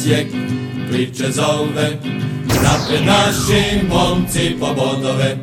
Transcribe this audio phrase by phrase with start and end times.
[0.00, 0.26] Osijek
[0.90, 1.90] priče zove.
[2.46, 5.36] Napred naši momci po bodove,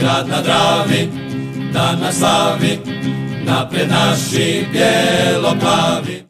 [0.00, 1.08] grad na Dravi,
[1.72, 2.78] dan na slavi.
[3.44, 6.24] Napred naši bijelo-plavi.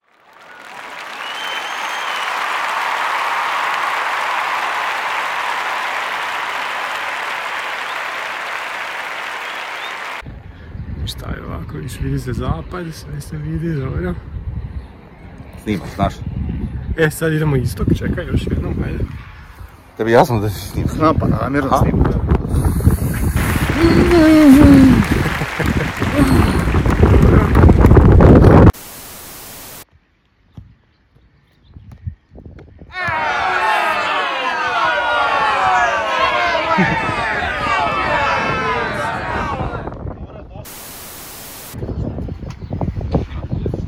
[11.07, 14.15] Šta je ovako, viš vidi se zapad, sve se vidi, dobro.
[15.62, 16.15] Snimaš, znaš.
[16.97, 19.05] E, sad idemo istok, čekaj još jednom, ajde.
[19.97, 20.93] Tebi jasno da si snimaš.
[20.93, 21.79] Znam pa namjerno.
[21.83, 22.05] snimam.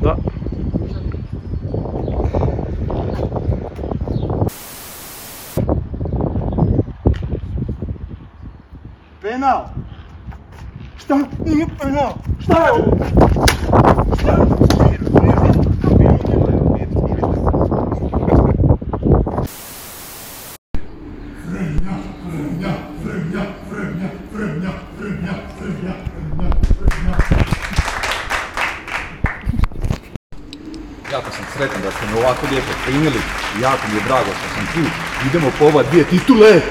[0.01, 0.15] Da.
[9.21, 9.69] Penal!
[10.97, 11.15] Šta?
[11.45, 12.13] Nije penal!
[12.39, 12.97] Šta je ovo?
[31.11, 33.19] Jako sam sretan da ste me ovako lijepo primili.
[33.61, 34.89] Jako mi je drago što sam tu.
[35.29, 36.61] Idemo po ova dvije titule.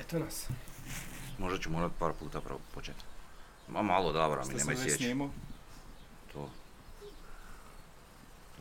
[0.00, 0.48] Eto nas.
[1.38, 2.40] Možda ću morat par puta
[2.74, 3.04] početi.
[3.68, 5.04] Ma malo mi, Šta sam nemoj već sjeći.
[5.04, 5.30] snimao?
[6.32, 6.48] To.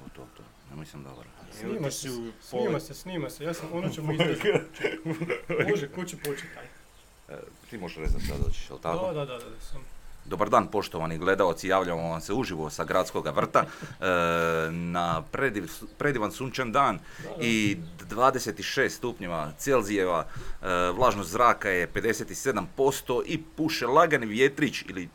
[0.03, 0.43] To, to, to.
[0.69, 1.25] Nemoj sam dobar.
[1.59, 2.09] Snima se,
[2.41, 4.53] snima se, snima se, ja sam, ono ćemo izdati.
[5.69, 6.47] Može, ko će početi?
[7.29, 7.33] E,
[7.69, 9.07] ti možeš rezati da dođeš, jel tako?
[9.07, 9.81] Da, da, da, da, sam.
[10.25, 14.05] Dobar dan poštovani gledaoci, javljamo vam se uživo sa gradskog vrta e,
[14.71, 16.99] na prediv, predivan sunčan dan
[17.41, 17.77] i
[18.09, 25.09] 26 stupnjeva Celzijeva, e, vlažnost zraka je 57% i puše lagani vjetrić ili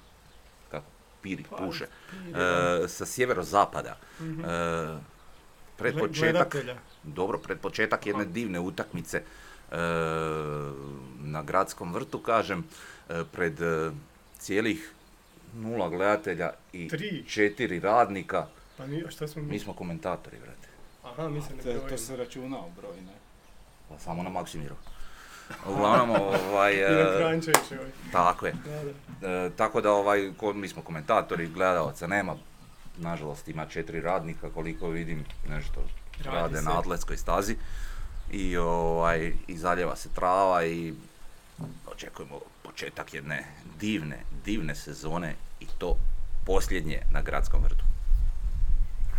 [1.28, 2.41] piri Pa, puše piri,
[2.84, 3.97] e, sa sjeverozapada.
[4.21, 4.44] Mhm.
[4.44, 4.99] E,
[5.77, 6.56] pred početak,
[7.03, 9.25] dobro, pred početak jedne divne utakmice e,
[11.21, 12.65] na gradskom vrtu, kažem,
[13.33, 13.61] pred
[14.38, 14.93] cijelih
[15.55, 17.25] nula gledatelja i Tri.
[17.28, 18.47] četiri radnika.
[18.77, 19.49] Pa mi, a šta smo mi?
[19.49, 20.69] Mi smo komentatori, brate.
[21.05, 23.15] Aha, mi se ne To, to se računao broj, ne?
[23.88, 24.75] Pa samo na Maksimiru.
[25.67, 27.87] Uglavnom, ovaj, e, Kranjčevićevoj.
[28.13, 28.53] tako je.
[28.55, 28.83] Da,
[29.21, 29.29] da.
[29.29, 32.35] E, tako da ovaj, ko- mi smo komentatori, gledalaca nema.
[32.97, 35.81] Nažalost ima četiri radnika koliko vidim nešto
[36.19, 36.63] Radi rade se.
[36.63, 37.57] na atletskoj stazi.
[38.31, 40.95] I, ovaj, I zaljeva se trava i
[41.89, 43.45] očekujemo početak jedne
[43.81, 45.97] divne, divne sezone i to
[46.47, 47.85] posljednje na gradskom vrtu.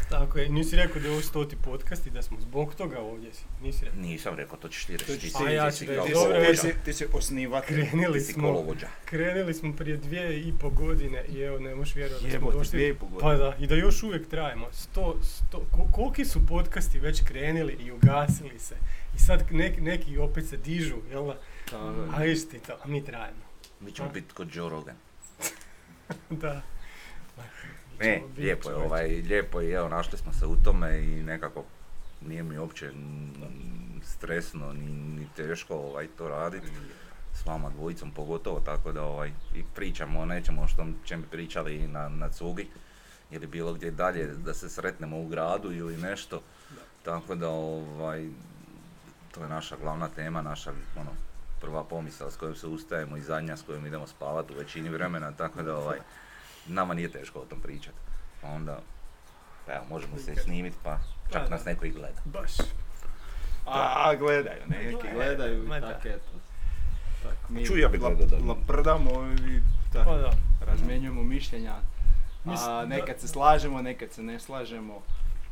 [0.09, 3.34] Tako je, nisi rekao da je ovo stoti podcast i da smo zbog toga ovdje
[3.34, 3.44] si.
[3.62, 4.00] Nisi rekao.
[4.00, 5.06] Nisam rekao, to ćeš ti reći.
[5.08, 5.97] Ti si- ti A ja ti ću si reći.
[5.97, 7.78] kao Dobro, Ti si, ti si osnivatelj.
[7.81, 8.88] Krenuli Ti si smo, kolovođa.
[9.06, 12.58] krenuli smo prije dvije i po godine i evo ne možeš vjerovati da smo Jebote,
[12.58, 12.72] došli.
[12.72, 13.22] dvije i po godine.
[13.22, 14.68] Pa da, i da još uvijek trajemo.
[14.74, 18.75] Sto, sto, ko- koliki su podcasti već krenuli i ugasili se.
[19.16, 21.38] I sad neki, neki opet se dižu, jel da?
[22.12, 23.42] A isti to, a mi trajemo.
[23.80, 24.96] Mi ćemo biti kod Joe Rogan.
[26.31, 26.62] Da.
[28.00, 31.64] Ne, lijepo je, ovaj, lijepo je, evo, našli smo se u tome i nekako
[32.22, 32.92] nije mi uopće
[34.04, 36.68] stresno ni, ni teško ovaj, to raditi.
[37.34, 42.10] S vama dvojicom pogotovo, tako da ovaj, i pričamo o nečemu što čem pričali na,
[42.10, 42.68] na cugi
[43.31, 46.42] ili bilo gdje dalje, da se sretnemo u gradu ili nešto.
[47.04, 48.30] Tako da ovaj,
[49.31, 51.12] to je naša glavna tema, naša ono,
[51.62, 55.31] prva pomisao s kojom se ustajemo i zadnja s kojom idemo spavati u većini vremena,
[55.31, 56.00] tako da ovaj,
[56.69, 57.98] nama nije teško o tom pričati.
[58.42, 58.80] Pa onda,
[59.66, 60.98] pa evo, možemo se snimiti, pa
[61.31, 62.21] čak Da, nas neko i gleda.
[62.25, 62.51] Baš.
[63.66, 65.80] A, gledaju, neki Gledaju, i da.
[65.83, 66.30] tak eto.
[67.24, 69.60] Tak, mi Čuj, ja bi gledao da- Laprdamo i
[69.94, 70.31] tak, Pa da.
[70.62, 71.75] razmjenjujemo mišljenja.
[72.48, 75.01] A nekad se slažemo, nekad se ne slažemo.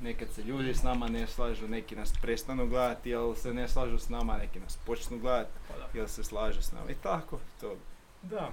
[0.01, 3.97] Nekad se ljudi s nama ne slažu, neki nas prestanu gledati, jel se ne slažu
[3.97, 5.87] s nama, neki nas počnu gledati, Pa da.
[5.93, 6.91] jel se slažu s nama.
[6.91, 7.75] I tako, to
[8.23, 8.49] Da,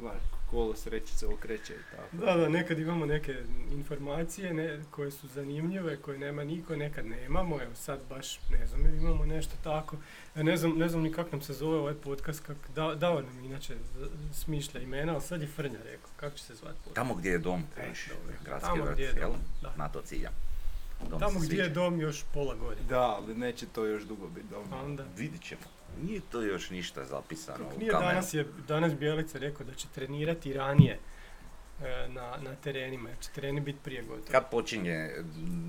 [0.00, 0.22] Znaš,
[0.52, 2.16] kolo sreće se okreće i tako.
[2.26, 3.34] da, da, nekad imamo neke
[3.72, 8.80] informacije ne, koje su zanimljive, koje nema niko, nekad nemamo, evo sad baš ne znam,
[9.00, 9.96] imamo nešto tako.
[10.34, 13.44] Ne znam, ne znam ni kako nam se zove ovaj podcast, kak, da, Davor nam
[13.44, 13.74] inače
[14.32, 16.94] smišlja imena, ali sad je Frnja rekao, kako će se zvati podcast?
[16.94, 18.34] Tamo gdje je dom, E, viš, dobro.
[18.44, 19.28] gradski Tamo vrt, gdje je jel?
[19.30, 19.72] dom, da.
[19.76, 20.32] Na to ciljam.
[21.10, 22.86] Dom Tamo gdje je dom još pola godine.
[22.88, 24.46] Da, ali neće to još dugo biti.
[24.70, 25.60] Pa onda, Vidit ćemo.
[26.02, 28.10] Nije to još ništa zapisano kako u nije kamenu.
[28.10, 30.98] danas je, danas Bjelica rekao da će trenirati ranije
[31.82, 34.30] e, na, na terenima, jer će tereni biti prije gotovi.
[34.30, 35.10] Kad počinje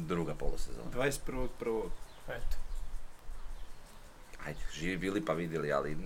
[0.08, 0.92] druga polusezona?
[0.96, 1.84] 21.1.
[2.28, 2.58] Eto.
[4.46, 5.98] Ajde, živi bili pa vidjeli, ali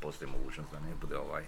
[0.00, 1.42] postoji mogućnost da ne bude ovaj...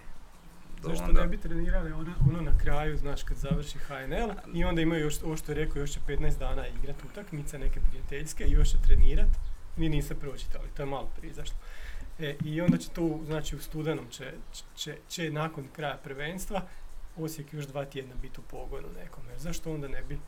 [0.83, 4.65] do Zašto onda- ne bi trenirali ono, ono na kraju, znaš, kad završi HNL i
[4.65, 8.45] onda imaju još, ovo što je rekao, još će 15 dana igrat utakmice, neke prijateljske
[8.45, 9.29] i još će trenirat.
[9.77, 11.57] Vi niste pročitali, to je malo prije izašlo.
[12.21, 14.33] E, I onda će tu, znači u studenom će,
[14.77, 16.63] će, će nakon kraja prvenstva
[17.17, 19.23] Osijek još dva tjedna biti u pogonu nekom.
[19.29, 20.19] Jer zašto onda ne bi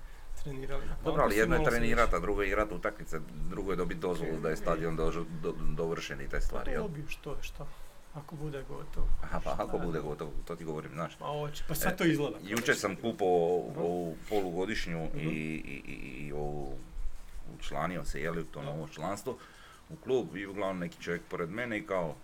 [0.42, 0.82] trenirali?
[1.04, 4.00] Dobro, ali jedno je malo se trenirat, a drugo je igrat utakmice, drugo je dobiti
[4.00, 7.42] dozvolu da je stadion dožu- do, dovršen i te više- stvari, Pa dobiju što je
[7.42, 7.66] što.
[8.14, 9.06] Ako bude gotovo.
[9.22, 11.12] Aha, pa ako bude gotovo, to ti govorim, znaš.
[11.20, 12.38] Ma hoće, pa sad E, to izgleda.
[12.38, 15.18] da Jučer sam kupao ovu polugodišnju Mhm.
[15.20, 16.78] i, i, i, i ovu
[17.56, 19.36] učlanio se, je li, u to novo članstvo
[19.90, 22.14] u klub i uglavnom neki čovjek pored mene i kao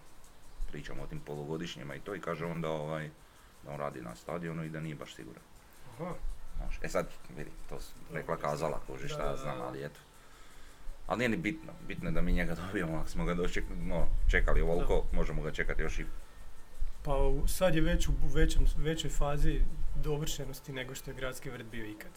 [0.68, 3.10] pričamo o tim polugodišnjima i to i kaže on da, ovaj,
[3.64, 5.42] da on radi na stadionu i da nije baš siguran.
[5.92, 6.14] Aha.
[6.56, 10.00] Znaš, e sad, vidi, to s- rekla kazala, kužiš Da, šta ja znam, ali eto.
[11.06, 14.06] Ali nije ni bitno, bitno je da mi njega dobijemo, ako smo ga doček, no,
[14.30, 16.04] čekali ovoliko, možemo ga čekati još i
[17.02, 17.12] Pa
[17.48, 19.60] sad je već u većem, većoj fazi
[19.96, 22.10] dovršenosti nego što je gradski vrt bio ikad.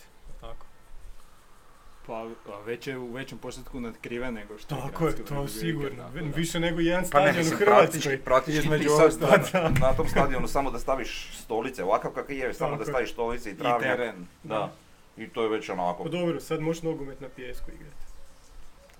[2.13, 5.47] Jel Pa a već je u većem postotku nadkriven nego što je tako je, to
[5.47, 6.03] sigurno.
[6.03, 6.35] tako da.
[6.35, 7.87] Više nego jedan Pa ne, stadion u mislim, Hrvatskoj.
[7.91, 9.39] praktički, praktički između ti sad ostalog.
[9.53, 13.49] na, na tom stadionu samo da staviš stolice, ovakav kakav je, samo da staviš stolice
[13.49, 13.81] i I travnjak.
[13.97, 14.25] teren.
[14.43, 14.71] Da.
[15.17, 16.03] I to je već onako.
[16.03, 18.05] Pa dobro, sad možeš nogomet na pijesku igrati.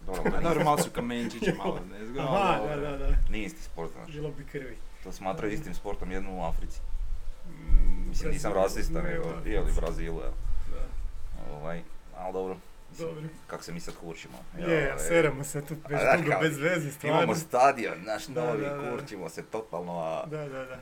[0.06, 2.32] Dobro, A to dobro, malo su kamenčići, malo nezgodno.
[2.32, 3.08] Aha, da, da, da.
[3.32, 4.12] nije isti sport, znaš.
[4.12, 4.78] Bilo bi krvi.
[5.04, 6.80] To smatraju istim sportom jednu u Africi.
[7.48, 10.34] Mm, Mislim, nisam rasista, ne, nego, je li Brazilu, evo.
[10.72, 10.86] Da.
[11.54, 11.82] Ovaj,
[12.18, 12.58] ali dobro.
[12.92, 13.24] Dobro.
[13.48, 14.38] kako se mi sad kurčimo.
[14.60, 17.18] Je, ovaj, seramo se tu već dugo bez veze, stvarno.
[17.18, 18.92] Imamo stadion, naš Da, novi, da, da.
[18.92, 20.80] kurčimo se totalno, a Da, da, da.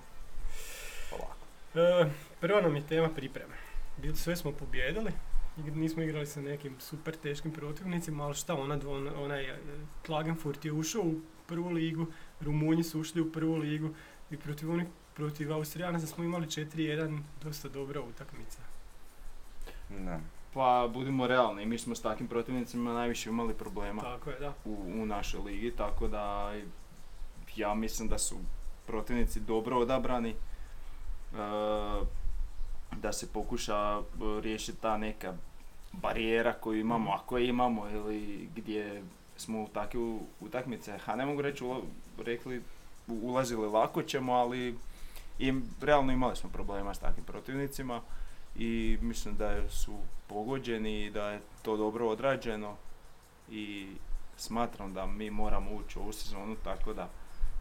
[1.10, 1.38] polako.
[1.76, 2.10] E,
[2.40, 3.54] prva nam je tema pripreme.
[3.98, 5.12] Bil, sve smo pobjedili,
[5.58, 9.58] nismo igrali sa nekim super teškim protivnicima, ali šta, ona, dvo- ona- onaj e,
[10.06, 11.16] Klagenfurt je ušao u
[11.48, 12.06] prvu ligu,
[12.42, 13.90] Rumunji su ušli u prvu ligu
[14.32, 18.60] i protiv onih protiv Austrijanaca smo imali 4-1, dosta dobra utakmica.
[19.90, 20.20] Da.
[20.58, 24.54] Pa budimo realni, mi smo s takvim protivnicima najviše imali problema Tako je, da.
[24.66, 26.54] u, u našoj ligi, tako da
[27.56, 28.36] ja mislim da su
[28.88, 30.30] protivnici dobro odabrani.
[30.30, 30.36] E,
[33.02, 35.34] da se pokuša e, riješiti ta neka
[35.92, 39.04] barijera koju imamo, ako je imamo, ili gdje
[39.38, 40.00] smo u takve
[40.40, 41.82] utakmice, ha ne mogu reći ula-
[42.26, 42.62] rekli,
[43.08, 44.78] ulazili lako ćemo, ali
[45.40, 48.02] i realno imali smo problema s takvim protivnicima
[48.58, 52.76] i mislim da su pogođeni i da je to dobro odrađeno
[53.50, 53.88] i
[54.38, 57.10] smatram da mi moramo ući u ovu sezonu tako da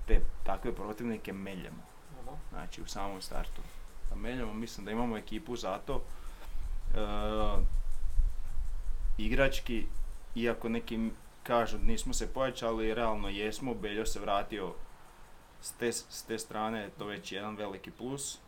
[0.06, 1.82] te takve protivnike meljemo.
[2.50, 3.62] Znači u samom startu.
[4.10, 6.02] Da meljemo, mislim da imamo ekipu za to.
[6.94, 6.98] E,
[9.18, 9.86] igrački,
[10.34, 11.10] iako neki
[11.42, 14.74] kažu nismo se pojačali, realno jesmo, Beljo se vratio
[15.60, 18.38] s te, s te strane, to već jedan veliki plus.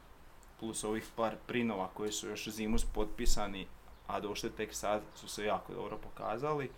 [0.61, 3.67] Plus ovih par prinova koji su još zimus potpisani,
[4.07, 6.71] a došli tek sad, su se jako dobro pokazali.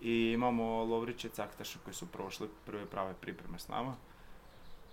[0.00, 3.94] I imamo Lovriće Caktaša koji su prošli prve prave pripreme s nama.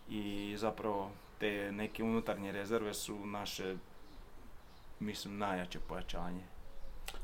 [0.10, 3.76] I zapravo te neke unutarnje rezerve su naše,
[5.00, 6.44] mislim, najjače pojačanje.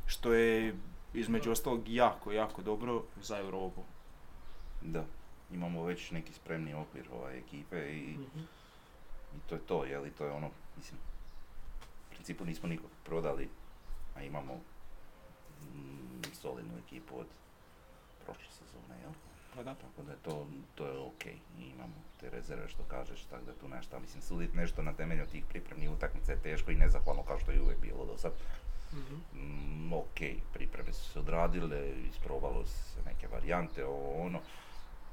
[0.05, 0.75] Što je
[1.13, 3.81] između ostalog jako, jako dobro za Europu.
[4.81, 5.03] Da.
[5.51, 8.39] Imamo već neki spremni okvir ovaj, ekipe i, Mhm.
[9.35, 10.99] i to je to, je li, to je ono, mislim,
[12.11, 13.49] u principu nismo nikog prodali,
[14.15, 14.53] a imamo
[15.75, 17.27] mm, solidnu ekipu od
[18.25, 19.11] prošle sezone, jel?
[19.55, 19.73] Pa da.
[19.73, 21.25] Tako da je to, to je ok.
[21.25, 25.25] I imamo te rezerve što kažeš, tako da tu nešto, mislim, sudit nešto na temelju
[25.25, 28.31] tih pripremnih utakmica je teško i nezahvalno kao što je uvijek bilo do sad.
[28.93, 29.41] Mhm.
[29.41, 30.19] Mm, ok,
[30.53, 34.39] pripreme su se odradile, isprobalo se neke varijante, ovo ono,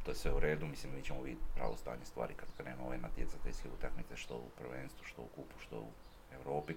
[0.04, 2.98] to je sve u redu, mislim mi ćemo vidjeti pravo stanje stvari kad krenu ove
[2.98, 5.88] natjecateljske utakmice, što u prvenstvu, što u kupu, što u
[6.34, 6.74] Europi.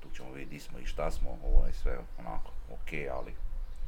[0.00, 3.34] Tu ćemo vidjeti di smo i šta smo, ovo je sve onako ok, ali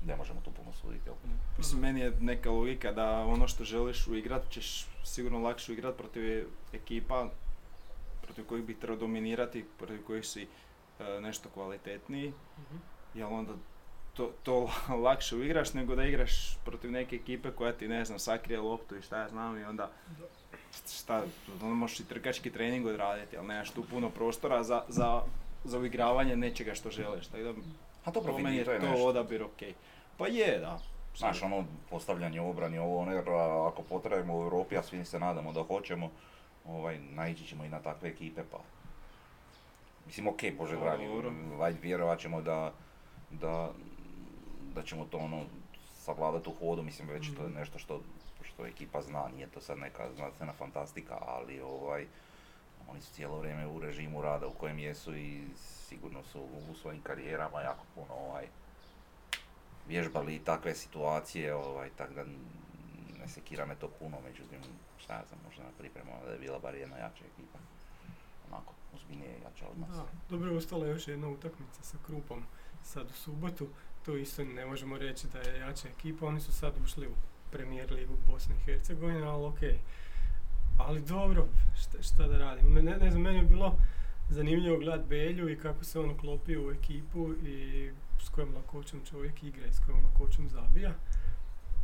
[0.06, 1.14] ne možemo tu puno suditi, jel?
[1.58, 6.46] Mislim, meni je neka logika da ono što želiš uigrat ćeš sigurno lakše uigrat protiv
[6.72, 7.28] ekipa
[8.22, 10.42] protiv kojih bi trebao dominirati, protiv kojih si
[11.00, 12.76] e, nešto kvalitetniji, Mhm.
[13.14, 13.52] jel onda
[14.14, 14.70] to, to
[15.04, 19.02] lakše uigraš nego da igraš protiv neke ekipe koja ti, ne znam, sakrije loptu i
[19.02, 19.90] šta ja znam i onda
[20.94, 21.22] šta,
[21.62, 25.20] onda možeš i trkački trening odraditi, ali nemaš tu puno prostora za, za,
[25.64, 27.52] za uigravanje nečega što želiš, tako da
[28.04, 29.06] A dobro, po meni je to je to nešto.
[29.06, 29.74] odabir okej.
[30.16, 30.78] Pa je, da.
[31.16, 33.28] Znaš, ono, postavljanje obrani, ovo, ono, jer
[33.68, 36.10] ako potrajemo u Europi, a svi se nadamo da hoćemo,
[36.66, 38.58] ovaj, naići ćemo i na takve ekipe, pa...
[40.06, 42.72] Mislim, okej, Bože Pa, dragi, vjerovat ćemo da,
[43.30, 43.70] da,
[44.74, 45.42] da ćemo to, ono,
[45.94, 47.58] savladati u hodu, mislim, već to je Mhm.
[47.58, 48.00] nešto što,
[48.42, 52.06] što ekipa zna, nije to sad neka znanstvena fantastika, ali, ovaj,
[52.88, 56.40] oni su cijelo vrijeme u režimu rada u kojem jesu i sigurno su
[56.70, 58.46] u svojim karijerama jako puno, ovaj,
[59.88, 62.24] vježbali takve situacije, ovaj, tako da
[63.20, 64.58] ne sekira me to puno, međutim,
[64.98, 67.58] šta ja znam, možda na pripremama da je bila bar jedna jača ekipa.
[68.48, 69.90] Onako, ozbiljnije jača od nas.
[69.90, 72.44] Da, dobro, ostala je još jedna utakmica sa Krupom
[72.82, 73.68] sad u subotu.
[74.04, 77.14] To isto ne možemo reći da je jača ekipa, oni su sad ušli u
[77.50, 79.78] premijer ligu Bosne i Hercegovine, ali okej.
[80.78, 81.46] Ali dobro,
[81.80, 82.74] šta, šta da radim.
[82.74, 83.78] Ne, ne znam, meni je bilo
[84.28, 87.90] zanimljivo gledat Belju i kako se on uklopio u ekipu i
[88.24, 90.94] s kojom lakoćom čovjek igra i s kojom lakoćom zabija.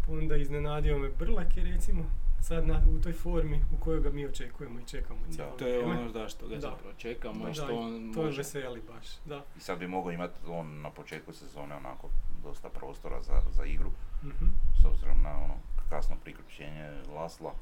[0.07, 2.05] Pa onda iznenadio me Brlak recimo
[2.43, 5.47] sad na, u toj formi u kojoj ga mi očekujemo i čekamo Da.
[5.49, 6.01] To je vrijeme.
[6.01, 6.61] ono da što ga Da.
[6.61, 8.39] zapravo čekamo Da, i što on To može.
[8.39, 9.45] veseli baš, da.
[9.57, 12.09] I sad bi mogao imati on na početku sezone onako
[12.43, 13.91] dosta prostora za, za igru,
[14.25, 14.45] Mhm.
[14.75, 15.55] s obzirom na ono
[15.91, 17.53] kasno priključenje Lasla.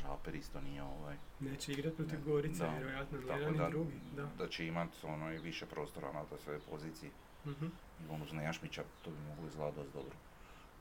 [0.00, 1.16] Žaper isto nije ovaj.
[1.40, 2.70] Neće igrat protiv Ne, Gorice, da.
[2.70, 3.92] vjerojatno jedan ni da, drugi.
[4.16, 4.28] Da.
[4.38, 7.10] da će imati ono i više prostora na toj svojoj poziciji.
[7.46, 7.66] Mhm.
[8.00, 10.14] I on uz Nejašmića to bi moglo izgledati dosta dobro.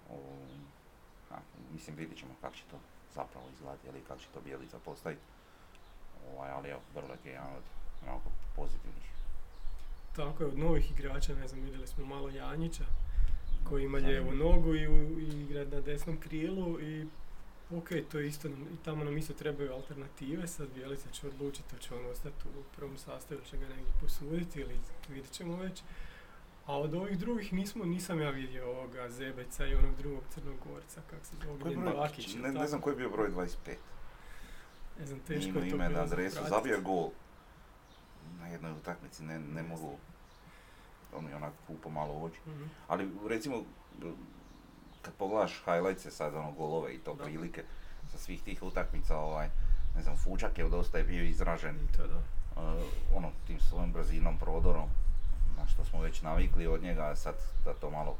[0.09, 0.15] O,
[1.31, 1.35] a,
[1.73, 2.77] mislim, vidit ćemo kako će to
[3.19, 5.21] zapravo izgledati, ali kako će to Bijelica postaviti.
[6.31, 7.65] Ovaj, ali evo, Brlek je jedan od
[8.03, 9.07] onako pozitivnih.
[10.15, 12.85] Tako je, od novih igrača, ne znam, vidjeli smo malo Janjića,
[13.69, 14.83] koji ima lijevu nogu i,
[15.25, 17.07] i igra na desnom krilu i
[17.77, 21.95] ok, to je isto, i tamo nam isto trebaju alternative, sad Bijelica će odlučiti, hoće
[21.95, 25.81] on ostati u prvom sastavu ili će ga negdje posuditi ili vidjet ćemo već.
[26.67, 31.25] A od ovih drugih nismo, nisam ja vidio ovoga Zebeca i onog drugog Crnogorca, kak
[31.25, 31.93] se zove, je?
[31.93, 33.47] Bakić, Ne, ne znam koji je bio broj 25.
[34.99, 37.09] Ne znam, teško Ima je to ime na adresu, zabio je gol.
[38.39, 39.97] Na jednoj utakmici, ne, ne mogu,
[41.15, 42.39] on mi onak pupo malo u oči.
[42.47, 42.63] Mhm.
[42.87, 43.63] Ali recimo,
[45.01, 47.23] kad pogledaš highlightse sad, ono, golove i to Da.
[47.23, 47.63] prilike
[48.11, 49.49] sa svih tih utakmica, ovaj,
[49.95, 52.17] ne znam, Fučak je dosta je bio izražen, I to da.
[52.61, 52.81] uh,
[53.15, 54.89] ono, tim svojim brzinom, prodorom,
[55.73, 58.17] što smo već navikli od njega, a sad da to malo,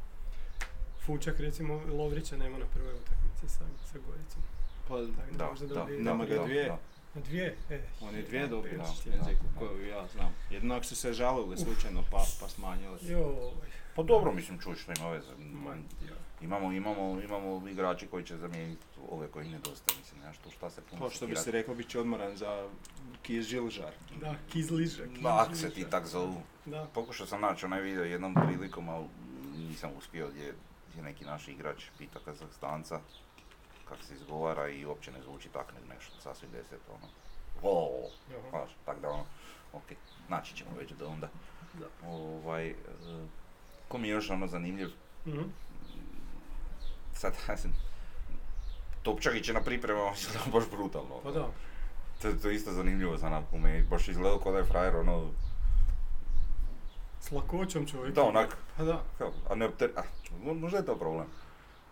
[1.06, 4.42] Fučak recimo Lovrića nema na prvoj utakmici sa, sa Goricom.
[4.88, 6.66] Pa, Tako da, možda da, dobije- nema ga da, dvije.
[6.66, 6.80] da.
[7.16, 7.56] Na dvije?
[7.70, 8.84] E, on je dvije da, dobio da.
[9.18, 10.34] na koju ja znam.
[10.50, 13.00] Jedino ako su se žalili slučajno pa, pa smanjili.
[13.96, 15.32] Pa dobro, mislim, čuj što ima veze.
[15.38, 16.16] Ma, ja.
[16.42, 20.82] Imamo, imamo, imamo igrači koji će zamijeniti ove koji nedostaju, mislim, nema što, šta se
[20.82, 22.68] puno Pa što bi se reklo, bit će odmoran za
[23.22, 23.94] Kiz Žilžar.
[24.22, 25.04] Da, kizliža.
[25.22, 26.42] Da, ak se ti tak zovu.
[26.68, 26.88] Da.
[26.94, 29.06] Pokušao sam naći onaj video jednom prilikom, ali
[29.58, 30.44] nisam uspio gdje
[30.96, 33.00] je neki naš igrač pita Kazahstanca
[33.90, 37.08] kako se izgovara i uopće ne zvuči tak nego nešto sasvim deset ono.
[37.64, 37.90] O,
[38.50, 39.24] znaš, tak da ono,
[39.74, 39.84] ok,
[40.30, 41.30] naći ćemo već do onda.
[41.74, 42.08] Da.
[42.10, 42.74] Ovaj, e,
[43.88, 44.90] ko mi je još ono zanimljiv,
[45.26, 45.42] Mhm.
[47.14, 47.34] sad,
[49.04, 50.12] Topčagić je na pripremama
[50.54, 51.20] baš brutalno.
[51.24, 51.48] Pa da.
[52.22, 55.32] To, to je isto zanimljivo za napomenuti, baš izgledao kao da je frajer ono,
[57.27, 58.15] S lakoćom čovjek.
[58.15, 59.03] da onak, Pa da.
[59.17, 60.01] kao, a ne opter, a,
[60.53, 61.25] možda je to problem.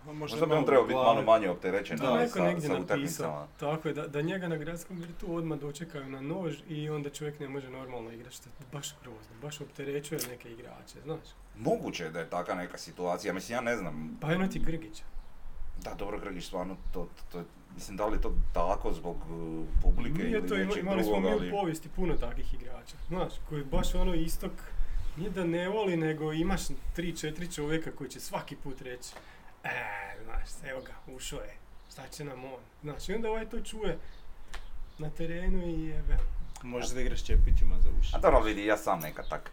[0.06, 3.48] Pa Možda bi on trebao biti malo manje opterećen Da, neko sa, negdje sa utakmicama.
[3.60, 7.40] Tako je, da, da njega na gradskom vrtu odmah dočekaju na nož i onda čovjek
[7.40, 11.28] ne može normalno igrati, što je baš grozno, baš opterećuje neke igrače, znaš.
[11.58, 15.04] Moguće je da je taka neka situacija, mislim ja ne znam, Pa eno ti Grgić.
[15.84, 17.44] da dobro Grgić stvarno, to, to,
[17.76, 21.48] mislim da li to tako zbog uh, publike Nije ili to, nečeg imali smo mi
[21.48, 24.52] u povijesti puno takvih igrača, znaš, koji baš ono istok,
[25.18, 26.62] nije da ne voli, nego imaš
[26.96, 29.10] tri, četiri čovjeka koji će svaki put reći,
[29.64, 29.70] e,
[30.24, 31.54] znaš, evo ga, ušao je,
[31.92, 33.98] šta će nam on, znaš, i onda ovaj to čuje
[34.98, 36.18] na terenu i jebe.
[36.64, 38.12] Možeš da igraš Čepićima za uši.
[38.16, 39.52] A dobro vidi, ja sam nekad tak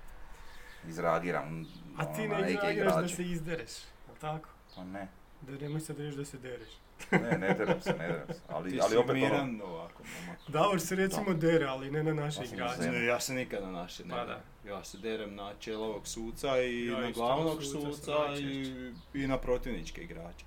[0.89, 1.67] izreagiram
[1.97, 3.73] A ti ono, ne izreagiraš da se izdereš,
[4.09, 4.49] jel tako?
[4.75, 5.09] Pa ne,
[5.41, 6.69] Da nemoj sad reći da se dereš.
[7.11, 10.03] Ne, ne derem se, ne derem se, ali, Ti ali si opet ono, miran ovako,
[10.21, 10.39] momak.
[10.49, 12.91] Davor se recimo dere, ali ne na naše Ja sam igrače.
[12.91, 14.41] Ne, ja se nikad na naše ne Pa derem.
[14.67, 19.39] Ja se derem na čelovog suca i Ja na glavnog suca suca i, i na
[19.39, 20.45] protivničke igrače.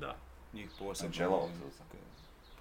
[0.00, 0.16] Da.
[0.52, 1.14] Njih posebno.
[1.14, 1.84] čelovog suca?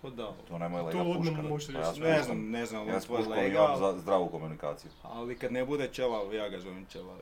[0.01, 1.41] Pa Pa da, To nemoj To lega odmah puška.
[1.41, 4.91] možeš Pa ja ne znam, ne znam, Ja tvoj legal, za zdravu komunikaciju.
[5.03, 7.21] ali kad ne bude čelav, ja ga zovem čelavi.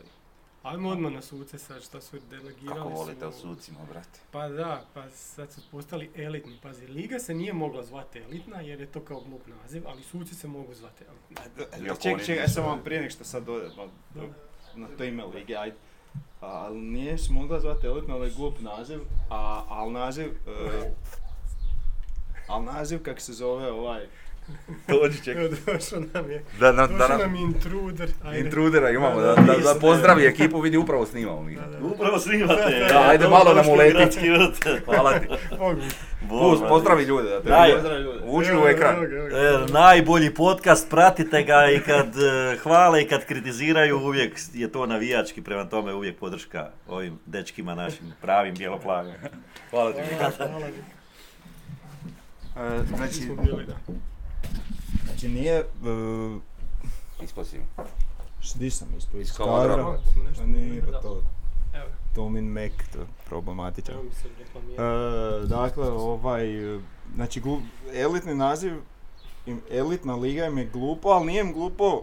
[0.64, 3.40] Ajmo odmah na suce sad šta su delegirali Kako volite o su...
[3.40, 4.20] sucima, brate.
[4.32, 6.60] Pa da, pa sad su postali elitni.
[6.62, 10.36] Pazi, Liga se nije mogla zvati elitna jer je to kao glup naziv, ali suci
[10.36, 11.86] se mogu zvati elitni.
[11.86, 13.88] Iako Ček, ček, ja sam vam prije nek što sad dođe, pa,
[14.76, 15.76] na to ime lige, ajde.
[16.40, 20.92] Ali nije se mogla zvati elitno, ali je glup naziv, a, al naziv, e,
[22.48, 24.08] al naziv kak se zove ovaj,
[24.88, 25.46] Dođi čekaj.
[25.46, 28.10] Evo došao nam je, Da, da, došao da, nam je intruder.
[28.24, 28.40] Ajde.
[28.40, 31.56] Intrudera imamo, Da, da, da, pozdravi ekipu, vidi upravo snimamo mi.
[31.56, 31.86] Da, da.
[31.86, 32.88] Upravo snimate.
[32.90, 34.20] Da, ajde malo nam uleti.
[34.86, 35.28] Hvala ti.
[36.30, 38.20] Pust, pozdravi ljude da te ljudi.
[38.26, 38.96] Uđi Evo u ekran.
[39.04, 44.86] E, najbolji podcast, pratite ga i kad e, hvale i kad kritiziraju, uvijek je to
[44.86, 49.14] navijački, prema tome uvijek podrška ovim dečkima našim pravim bijeloplavim.
[49.70, 50.02] Hvala ti.
[50.18, 50.68] Hvala, hvala.
[52.58, 53.94] E, znači, smo bili, da.
[55.24, 55.64] Znači nije, e,
[57.24, 57.60] Ispao si.
[58.56, 59.20] Di sam ispao?
[59.22, 59.98] Iz kadra.
[60.38, 61.22] Pa nije, pa to,
[61.74, 63.96] Evo, Tomin Mac, to je problematičan.
[63.96, 65.44] evo mi se reklamirao.
[65.44, 66.46] E, dakle, ovaj,
[67.16, 67.62] znači, glu-
[67.94, 68.74] elitni naziv,
[69.46, 72.02] im- elitna liga im je glupo, ali nije im glupo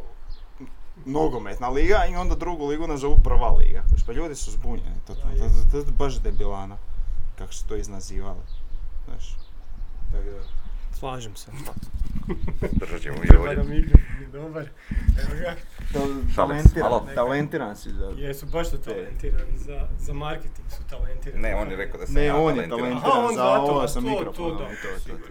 [1.06, 3.82] nogometna liga i onda drugu ligu nazovu prva liga.
[4.06, 5.28] Pa ljudi su zbunjeni, to, to, to,
[5.62, 6.76] to, to je baš debilana,
[7.38, 8.40] kako su to iznazivali.
[9.04, 9.36] Znaš,
[10.12, 10.59] tako da.
[11.00, 11.50] Slažem se.
[12.72, 13.64] Držat ćemo i ovdje.
[13.64, 14.62] mikrofon je dobar.
[14.62, 15.54] Evo ga.
[16.36, 17.06] Talentiran, malo.
[17.14, 18.12] talentiran si za...
[18.16, 21.42] Jesu baš su talentirani, za, za marketing su talentirani.
[21.42, 23.34] Ne, on je rekao da sam Ne, ja on je talentiran.
[23.34, 24.64] Za ovo a sa to- mikrofonom to to,
[24.94, 25.26] to, sigurno.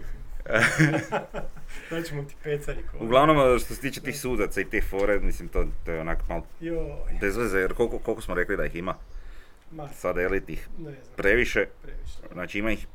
[1.90, 2.78] Daćemo ti pecari.
[3.00, 6.42] Uglavnom, što se tiče tih sudaca i te fore, mislim, to, to je onak malo
[6.60, 6.86] Joj,
[7.20, 8.94] bez veze, jer koliko, koliko smo rekli da ih ima?
[9.72, 10.28] ma, Sad ne
[10.78, 12.18] znam, previše, previše.
[12.32, 12.86] znači ima ih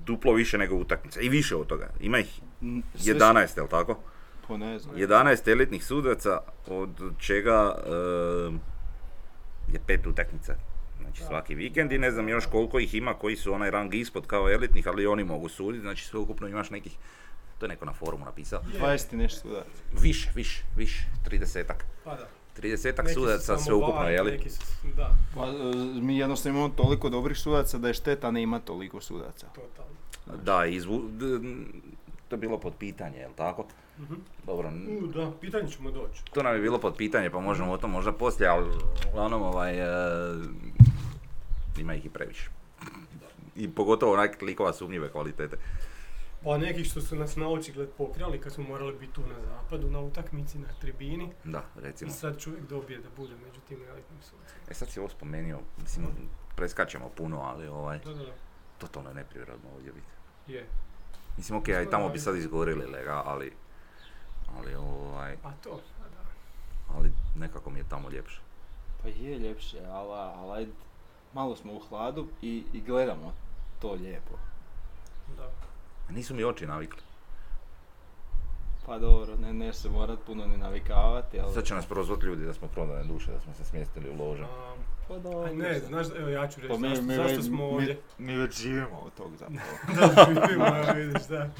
[0.00, 1.88] duplo više nego utakmica i više od toga.
[2.00, 3.98] Ima ih Mm, sve su- 11, jel tako?
[4.48, 4.96] Pa ne znam.
[4.96, 7.74] 11 elitnih sudaca, od čega
[9.68, 10.54] je pet utakmica.
[11.00, 14.26] Znači svaki vikend i ne znam još koliko ih ima koji su onaj rang ispod
[14.26, 16.92] kao elitnih, ali oni mogu suditi, znači sve ukupno imaš nekih,
[17.58, 19.66] to je neko na forumu napisao, 20 i nešto sudaca.
[19.94, 21.82] više, više, više, 30-ak.
[22.04, 22.28] Pa da.
[22.56, 24.02] 30-ak Neki su sudaca samo sve ukupno?
[24.24, 24.60] Neki su,
[24.96, 25.52] da, Pa, e,
[25.96, 29.46] mi jednostavno imamo toliko dobrih sudaca da je šteta ne ima toliko sudaca.
[29.46, 29.89] totalno.
[30.36, 31.40] Da, izvu, d-
[32.28, 33.66] to je bilo pod pitanje, jel tako?
[33.98, 34.14] Mhm.
[34.46, 34.70] Dobro,
[35.14, 36.22] da, pitanje ćemo doći.
[36.24, 38.66] to nam je bilo pod pitanje, pa možemo o tom možda poslije, ali
[39.08, 39.86] uglavnom ovaj, e,
[41.78, 42.50] ima ih i previše.
[43.56, 45.56] I pogotovo onak likova sumnjive kvalitete.
[46.44, 49.90] Pa nekih što su nas na očigled pokrali kad smo morali biti tu na zapadu,
[49.90, 51.28] na utakmici, na tribini.
[51.44, 52.10] Da, I recimo.
[52.10, 54.60] sad čovjek dobije da bude među tim elitnim sucima.
[54.70, 56.06] E sad si ovo spomenuo, mislim,
[56.56, 58.32] preskačemo puno, ali ovaj, Da, da, da.
[58.78, 60.06] totalno je neprirodno ovdje biti.
[60.46, 60.66] Je.
[61.36, 63.52] Mislim, okej, aj tamo bi sad izgorili lega, ali,
[64.56, 66.96] ali ovaj, A to, a da.
[66.96, 68.40] ali nekako mi je tamo ljepše.
[69.02, 70.68] Pa je ljepše, ali,
[71.32, 73.32] malo smo u hladu i, i gledamo
[73.78, 74.34] to lijepo.
[75.36, 75.50] Da.
[76.08, 77.02] A nisu mi oči navikli.
[78.86, 81.54] Pa dobro, ne, ne se morat puno ni navikavati, ali...
[81.54, 84.46] Sad će nas prozvati ljudi da smo prodane duše, da smo se smjestili u lože.
[85.10, 85.40] Pa dobro.
[85.40, 87.62] aj ne, znaš, evo ja ću reći, Pa mi- zašto, mi- zašto mi- smo mi-
[87.64, 87.98] ovdje?
[88.18, 89.60] Mi već živimo od tog zapravo.
[89.96, 91.50] da, živimo, evo vidiš, da.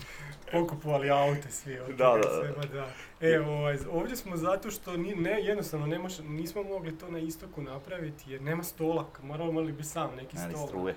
[0.53, 2.41] Pokupovali aute svi od Da, toga da, da.
[2.55, 2.89] svega, da.
[3.23, 7.19] E, ovaj, ovdje smo zato što ni, ne, jednostavno ne moš- nismo mogli to na
[7.19, 10.67] istoku napraviti jer nema stolaka, morali morali bi sam neki Nema ni stol.
[10.69, 10.95] struje.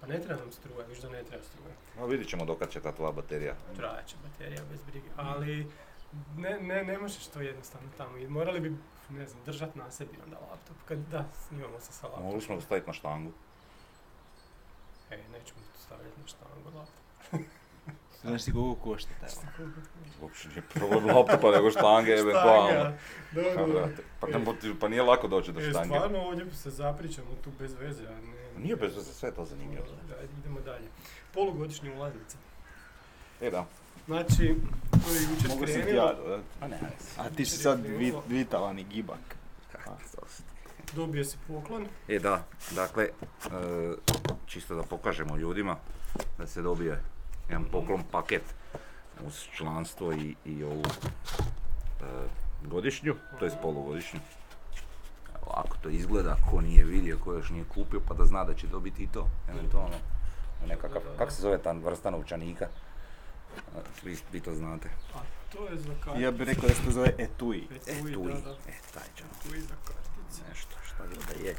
[0.00, 1.72] Pa ne treba nam struje, viš da ne treba struje.
[1.98, 3.54] A vidit ćemo dokad će ta tvoja baterija.
[3.76, 5.66] Trajat će baterija bez brige, ali
[6.36, 8.72] ne, ne, ne možeš to jednostavno tamo i morali bi,
[9.10, 12.26] ne znam, držat na sebi onda laptop, kad da, snimamo se sa laptopom.
[12.26, 13.32] Mogli smo ga staviti na štangu.
[15.10, 17.40] E, nećemo to staviti na štangu laptop.
[18.22, 19.66] Znaš ti koliko košta taj laptop?
[20.22, 22.92] Uopće nije problem laptopa nego štange, eventualno.
[23.32, 23.88] Dobro.
[24.20, 24.26] Pa,
[24.80, 25.94] pa nije lako doći do E, štange.
[25.94, 28.62] stvarno ovdje se zapričamo tu bez veze, a ne...
[28.62, 29.84] Nije bez veze, sve je to zanimljivo.
[30.08, 30.88] Da, idemo dalje.
[31.34, 32.36] Polugodišnje ulaznice.
[33.40, 33.66] E da.
[34.08, 34.54] Znači,
[34.90, 36.40] to je jučer Mogu sam ti krenulo, ja dodat.
[36.60, 36.90] A ne, ne.
[37.18, 39.36] A ti si sad vi, vitalan i gibak.
[40.94, 41.86] dobio si poklon.
[42.08, 42.44] E da,
[42.74, 43.10] dakle, e,
[44.46, 45.76] čisto da pokažemo ljudima
[46.38, 47.00] da se dobije
[47.48, 48.42] jedan poklon paket
[49.26, 52.04] uz članstvo i, i ovu e,
[52.64, 54.20] godišnju, to je polugodišnju.
[55.46, 58.66] Ovako to izgleda, ko nije vidio, ko još nije kupio, pa da zna da će
[58.66, 59.96] dobiti i to, eventualno.
[60.68, 62.68] Nekakav, kako se zove ta vrsta novčanika?
[64.02, 64.88] Vi, vi to znate.
[65.14, 65.18] A
[65.52, 66.22] to je za kartice.
[66.22, 67.68] Ja bih rekao da se to zove etui.
[67.86, 68.50] Etui, Etui, da, da.
[68.50, 69.28] e, taj ćemo.
[69.40, 70.42] Etui za kartice.
[70.48, 71.54] nešto šta god da je.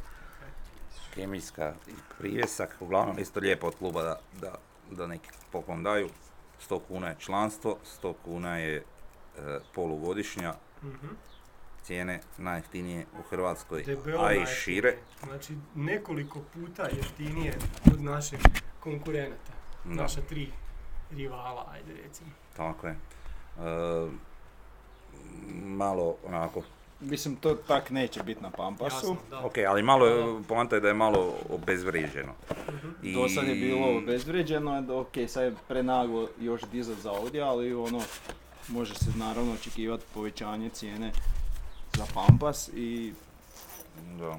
[1.13, 4.55] Kemijska i privjesak, uglavnom isto lijepo od kluba da, da,
[4.91, 6.09] da neki poklon daju.
[6.69, 8.81] 100 kuna je članstvo, 100 kuna je e,
[9.75, 11.07] polugodišnja, Mhm.
[11.83, 14.97] cijene najjeftinije u Hrvatskoj, Debelo a i šire.
[15.23, 18.39] Znači nekoliko puta jeftinije od naših
[18.79, 19.51] konkurenata.
[19.85, 19.93] Da.
[20.01, 20.51] Naša tri
[21.11, 22.29] rivala, ajde recimo.
[22.57, 22.93] Tako je.
[22.93, 24.09] E,
[25.55, 26.61] malo onako,
[27.01, 28.95] Mislim, to tak neće biti na Pampasu.
[28.95, 29.39] Jasno, da.
[29.39, 30.05] ok, ali malo,
[30.47, 32.33] poanta je da je malo obezvrijeđeno.
[32.69, 32.89] Mhm.
[33.03, 37.41] I- Do sad je bilo obezvrijeđeno, da, ok, sad je prenaglo još dizat za ovdje,
[37.41, 38.01] ali ono,
[38.67, 41.11] može se naravno očekivati povećanje cijene
[41.93, 43.13] za Pampas i
[44.19, 44.37] Da.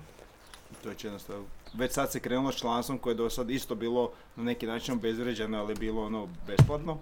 [0.82, 4.12] to će jednostavno, već sad se krenulo s članstvom koje je do sad isto bilo
[4.36, 6.98] na neki način obezvrijeđeno, ali je bilo ono besplatno.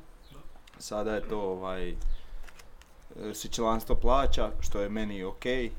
[0.78, 1.94] Sada je to ovaj, e,
[3.34, 5.70] se članstvo plaća, što je meni ok i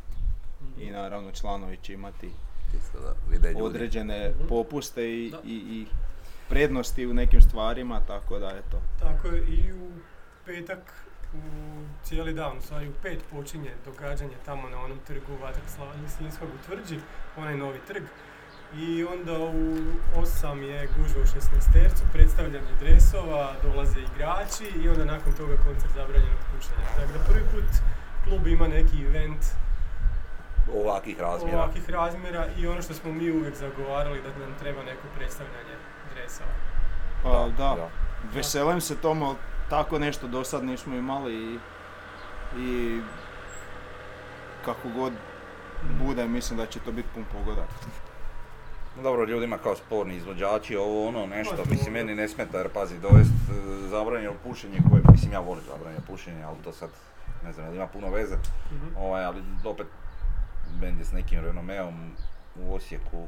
[0.92, 2.30] naravno članovi će imati
[2.72, 3.62] Čisto da vide ljudi.
[3.62, 4.48] određene Mhm.
[4.48, 5.86] popuste i, i, i
[6.50, 8.82] prednosti u nekim stvarima, tako da eto.
[9.00, 9.92] Tako je i u
[10.46, 10.94] petak
[11.34, 11.40] u
[12.04, 15.64] cijeli dan, u stvari u pet počinje događanje tamo na onom trgu Vatak
[16.18, 17.00] Slinskog u Tvrđi,
[17.38, 18.04] onaj novi trg.
[18.76, 19.78] I onda u
[20.16, 26.40] 8 je gužva u 16 predstavljanje dresova, dolaze igrači i onda nakon toga koncert zabranjenog
[26.56, 26.86] pušenja.
[26.98, 27.70] Tako da prvi put
[28.24, 29.46] klub ima neki event
[30.74, 31.58] Ovakih razmjera.
[31.58, 35.76] ovakvih razmjera i ono što smo mi uvijek zagovarali da nam treba neko predstavljanje
[36.14, 36.50] dresova.
[37.24, 37.90] Pa Da, da, da.
[38.34, 39.36] veselim se tomu,
[39.70, 41.60] tako nešto do sad nismo imali i,
[42.60, 43.02] i
[44.66, 45.14] kako god
[46.04, 47.70] bude, mislim da će to biti pun pogodak.
[49.04, 53.32] Dobro, ljudima kao sporni izvođači, ovo ono nešto, mislim meni ne smeta jer pazi, dovest
[53.50, 53.54] e,
[53.88, 56.90] zabranjeno pušenje koje, mislim ja volim zabranjeno pušenje, ali to sad
[57.46, 58.36] ne znam, ima puno veze,
[58.72, 58.88] Mhm.
[58.98, 59.88] ovaj, ali opet
[60.82, 62.12] bend je s nekim renomeom
[62.58, 63.28] u Osijeku,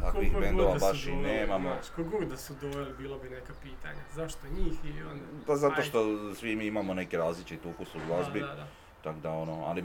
[0.00, 1.68] takvih bendova baš i nemamo.
[1.68, 4.00] Znaš, god da su doveli, bilo bi neka pitanja.
[4.12, 5.24] Zašto njih i onda...
[5.46, 5.82] Pa zato Ajde.
[5.82, 5.98] što
[6.34, 8.44] svi mi imamo neki različit ukus u glazbi,
[9.04, 9.82] tako da ono, ali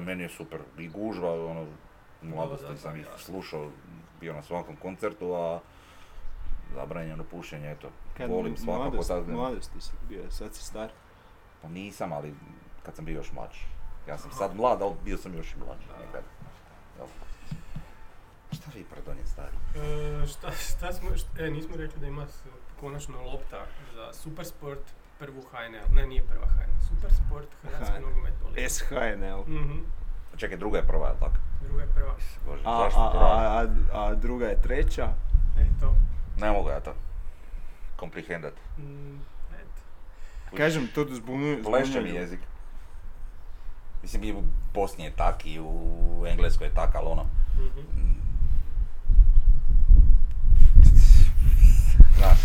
[0.00, 1.66] meni je super i gužva, ono,
[2.22, 3.70] mladosti sam ih slušao,
[4.20, 5.60] bio na svakom koncertu, a
[6.74, 9.30] zabranjeno pušenje, eto, Kad volim svakako mladost, tako.
[9.30, 10.90] mladosti si bio, sad si star.
[11.62, 12.34] Pa nisam, ali
[12.82, 13.60] kad sam bio još mlađi.
[14.08, 16.22] Ja sam sad mlad, ali bio sam još i mlađi nekad.
[18.52, 19.56] Šta vi pardon je stari?
[19.76, 22.26] E, šta, šta smo, e, nismo rekli da ima
[22.80, 24.80] konačno lopta za Supersport,
[25.18, 28.68] prvu HNL, ne nije prva HNL, Supersport, Hrvatska nogometna liga.
[28.68, 29.40] SHNL.
[29.54, 29.78] Mhm,
[30.40, 31.36] Čekaj, druga je prva, tako?
[31.60, 32.14] druga je prva.
[32.46, 35.08] Bože, A, zašto a, a, a, a druga je treća.
[35.58, 35.94] E, to.
[36.36, 36.94] Ne mogu ja to.
[37.96, 38.52] Komplihendat.
[38.78, 39.16] Mm,
[39.52, 39.80] eto.
[40.56, 41.62] Kažem, to zbunuje.
[41.62, 42.40] Plešće mi jezik.
[44.02, 44.42] Mislim, i u
[44.74, 45.76] Bosni je tak, i u
[46.26, 47.26] Engleskoj je tak, ali ono...
[47.54, 47.80] Mhm.
[47.80, 48.20] mm,
[52.16, 52.38] Znaš,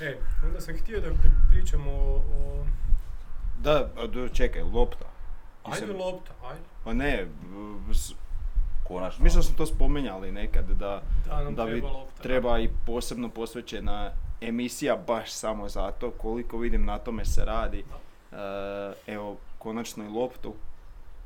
[0.00, 1.16] E, onda sam htio da pri-
[1.50, 2.16] pričamo o...
[2.16, 2.66] o...
[3.58, 5.04] Da, a do- čekaj, lopta.
[5.66, 6.60] Ajde Mislim- lopta, ajde.
[6.84, 7.26] Pa ne,
[8.84, 9.24] konačno...
[9.24, 12.22] mislim da smo to spomenjali nekad, da, Da nam da bi treba lopta.
[12.22, 17.84] treba i posebno posvećena emisija baš samo zato, koliko vidim na tome se radi.
[18.32, 18.36] E,
[19.06, 20.54] evo, konačno i loptu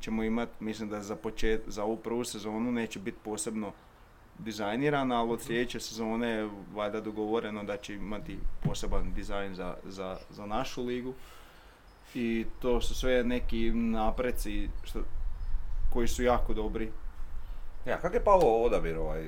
[0.01, 3.73] ćemo imati, mislim da za počet, za ovu prvu sezonu neće biti posebno
[4.39, 10.19] dizajnirana, ali od sljedeće sezone je valjda dogovoreno da će imati poseban dizajn za, za,
[10.31, 11.15] za našu ligu.
[12.15, 15.01] I to su sve neki napreci što,
[15.91, 16.91] koji su jako dobri.
[17.87, 19.23] Ja, kak je pao odabir ovaj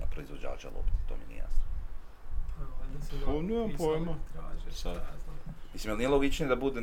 [0.00, 1.62] na proizvođača lopti, to mi nije jasno.
[3.20, 4.14] Pa, Pa, nemam pojma.
[4.72, 4.96] Sad.
[5.72, 6.80] Mislim, jel nije logičnije da bude,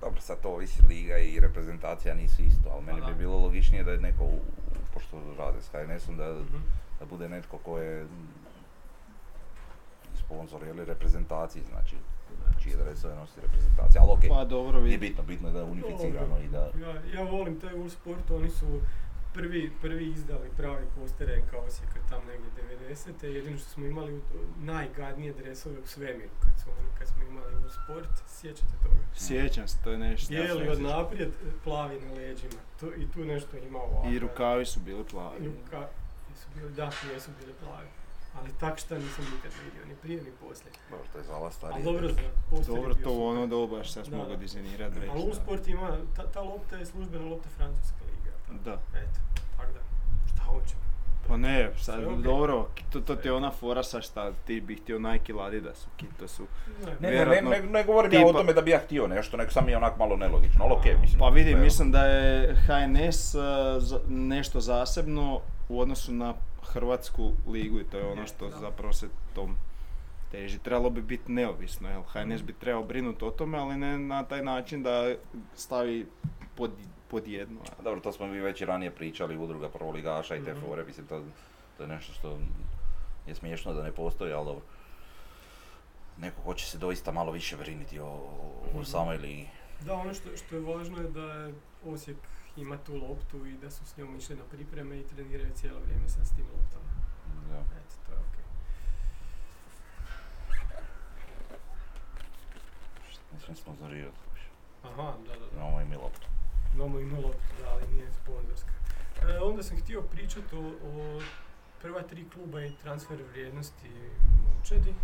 [0.00, 3.84] dobro sad to ovisi liga i reprezentacija nisu isto, ali meni Pa bi bilo logičnije
[3.84, 4.24] da je neko,
[4.94, 6.56] pošto rade s HNS-om, da, Mhm.
[7.00, 8.06] da bude netko ko je
[10.16, 11.96] sponsor ili reprezentaciji, znači
[12.62, 16.38] čije dresove nosi reprezentacija, ali okej, Pa dobro, nije bitno, bitno je da je unificirano
[16.38, 16.70] i da...
[16.80, 18.80] Ja, ja volim taj u sportu, oni su
[19.36, 22.50] prvi, prvi izdali pravi poster NK Osijeka tam negdje
[22.90, 23.24] 90.
[23.24, 24.22] Jedino što smo imali
[24.56, 28.96] najgadnije dresove u svemiru kad, su, kad smo imali u sport, sjećate toga?
[29.14, 30.28] Sjećam se, to je nešto.
[30.28, 31.30] Bijeli od naprijed,
[31.64, 32.60] plavi na leđima.
[32.80, 34.08] To, I tu nešto ima ovako.
[34.08, 35.44] I rukavi su bili plavi.
[35.44, 35.88] I ruka,
[36.30, 37.88] jesu bili, da, jesu bili plavi.
[38.36, 40.72] Ali tak šta nisam nikad vidio, ni prije ni poslije.
[40.90, 41.34] Dobro, to je za.
[41.62, 42.08] Ali dobro
[42.66, 44.40] Dobro, to u ono doba šta smo Da, mogli da.
[44.40, 45.10] dizajnirati već.
[45.10, 45.34] Ali u da.
[45.34, 48.60] sport ima, ta, ta lopta je službena lopta Francuske lige.
[48.64, 48.72] Da.
[48.72, 49.18] Eto,
[49.50, 49.80] tako da,
[50.26, 50.86] šta hoćemo?
[51.28, 52.16] Pa ne, sad, okej.
[52.16, 55.86] dobro, to, to ti je ona fora sa šta ti bi htio Nike ili Adidas,
[55.96, 56.46] ki- to su...
[57.00, 59.36] Ne, ne, ne, ne, ne govorim ja o tipa- tome da bi ja htio nešto,
[59.36, 61.18] nego sam je onak malo nelogično, ali okej, mislim.
[61.18, 63.42] Pa vidi, mislim da je HNS uh,
[63.78, 66.34] za- nešto zasebno u odnosu na
[66.66, 68.58] Hrvatsku ligu i to je ono što Da.
[68.58, 69.56] zapravo se tom
[70.30, 70.58] teži.
[70.58, 72.02] Trebalo bi biti neovisno, jel?
[72.04, 75.14] HNS bi trebao brinuti o tome, ali ne na taj način da
[75.54, 76.06] stavi
[76.54, 76.70] pod,
[77.08, 77.60] pod jedno.
[77.70, 80.60] A Dobro, to smo mi već i ranije pričali, udruga prvoligaša i te Mhm.
[80.60, 81.22] fore, mislim, to,
[81.76, 82.38] to je nešto što
[83.26, 84.64] je smiješno da ne postoji, ali dobro.
[86.18, 88.82] Neko hoće se doista malo više brinuti o, o Mhm.
[88.84, 89.46] samoj ligi.
[89.80, 92.16] Da, ono što, što je važno je da je Osijek
[92.56, 96.08] ima tu loptu i da su s njom išli na pripreme i treniraju cijelo vrijeme
[96.08, 96.90] sa s tim loptama.
[97.50, 97.58] Da.
[97.58, 98.44] Eto, to je okej.
[103.32, 104.18] Ne smijem sponzorirati.
[104.84, 105.56] Aha, da, da, da.
[105.56, 106.26] Imamo i mi loptu.
[106.74, 108.70] Imamo i mi loptu, da, ali nije sponzorska.
[109.22, 111.20] E, onda sam htio pričati o, o
[111.82, 113.90] prva tri kluba i transfer vrijednosti
[114.44, 114.94] momčadi,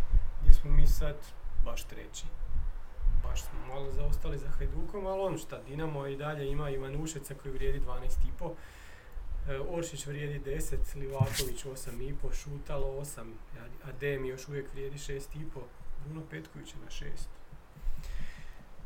[0.41, 1.17] gdje smo mi sad
[1.65, 2.25] baš treći.
[3.23, 7.53] Baš smo malo zaostali za Hajdukom, ali ono šta, Dinamo i dalje ima Ivanušeca koji
[7.55, 8.51] vrijedi 12,5,
[9.49, 13.21] e, Oršić vrijedi 10, Livaković 8,5, Šutalo 8,
[13.85, 15.61] a- Ademi još uvijek vrijedi 6,5,
[16.05, 17.29] Bruno Petković je na 6.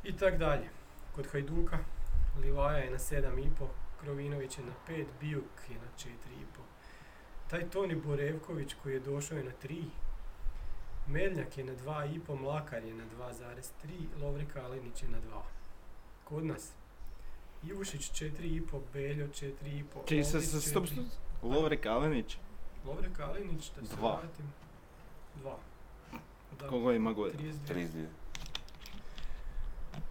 [0.05, 0.69] I tak dalje.
[1.15, 1.79] Kod Hajduka
[2.41, 3.67] Livaja je na 7,5,
[4.01, 6.61] Krovinović je na 5, Bijuk je na 4,5.
[7.51, 9.85] Taj Toni Borevković koji je došao je na 3,
[11.09, 15.41] Medljak je na 2,5, Mlakar je na 2,3, Lovrika Alenić je na 2.
[16.25, 16.73] Kod nas
[17.63, 20.87] Ivušić 4,5, Beljo 4,5, Čiji se, se, stop, 4,5.
[20.93, 21.05] stop,
[21.43, 22.39] Lovre Kalenić,
[22.87, 24.19] Lovrika Alenić, da se Dva.
[24.21, 24.47] vratim.
[25.45, 25.55] 2.
[26.61, 27.53] Da, koliko ima godina?
[27.69, 27.75] 32.
[27.75, 28.07] 32.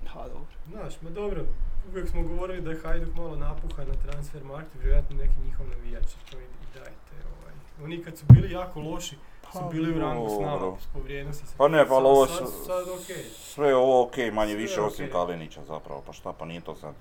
[0.08, 0.46] Ha, dobro.
[0.72, 1.46] Znaš, ma dobro,
[1.90, 6.16] uvijek smo govorili da je Hajduk malo napuha na transfer market, vjerojatno neki njihov navijači
[6.32, 7.16] to i, i dajte.
[7.42, 7.54] Ovaj.
[7.84, 9.18] Oni kad su bili jako loši,
[9.56, 10.72] su Pa bili u rangu s nama.
[11.58, 13.24] Pa ne, pa ovo sad, su- sad, okej.
[13.34, 15.12] Sve je ovo ok, manje Sve više osim.
[15.12, 16.94] Kalinića zapravo, pa šta, pa nije to sad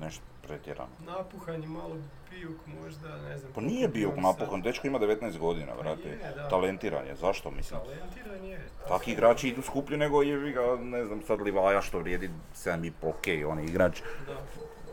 [0.00, 0.90] nešto pretjerano.
[1.06, 1.96] Napuhan je malo
[2.30, 3.52] bijuk možda, ne znam.
[3.54, 6.08] Pa nije bi bio on napuhan, dečko ima 19 godina, Pa brate.
[6.08, 6.48] je, da.
[6.48, 7.80] Talentiran je, zašto mislim?
[7.80, 8.68] Talentiran je.
[8.88, 13.50] Takvi igrači idu skuplje nego je, ga, ne znam, sad Livaja što vrijedi 7,5, ok,
[13.50, 14.36] on je igrač Da,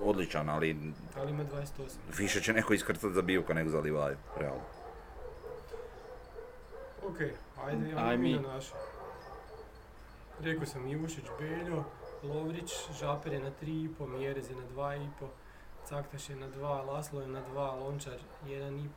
[0.04, 0.78] odličan, ali
[1.20, 2.18] ali ima 28.
[2.18, 4.62] više će neko iskrcati za Bijuka nego za Livaju, realno.
[7.04, 7.20] Ok,
[7.60, 8.36] ajde, Aj ajde mi mi.
[8.38, 8.72] na naše.
[10.40, 11.84] Rekao sam Ivušić, Beljo,
[12.24, 15.08] Lovrić, Žaper je na 3,5, Mjerez je na 2,5,
[15.86, 18.14] Caktaš je na 2, Laslo je na 2, Lončar
[18.44, 18.88] 1,5,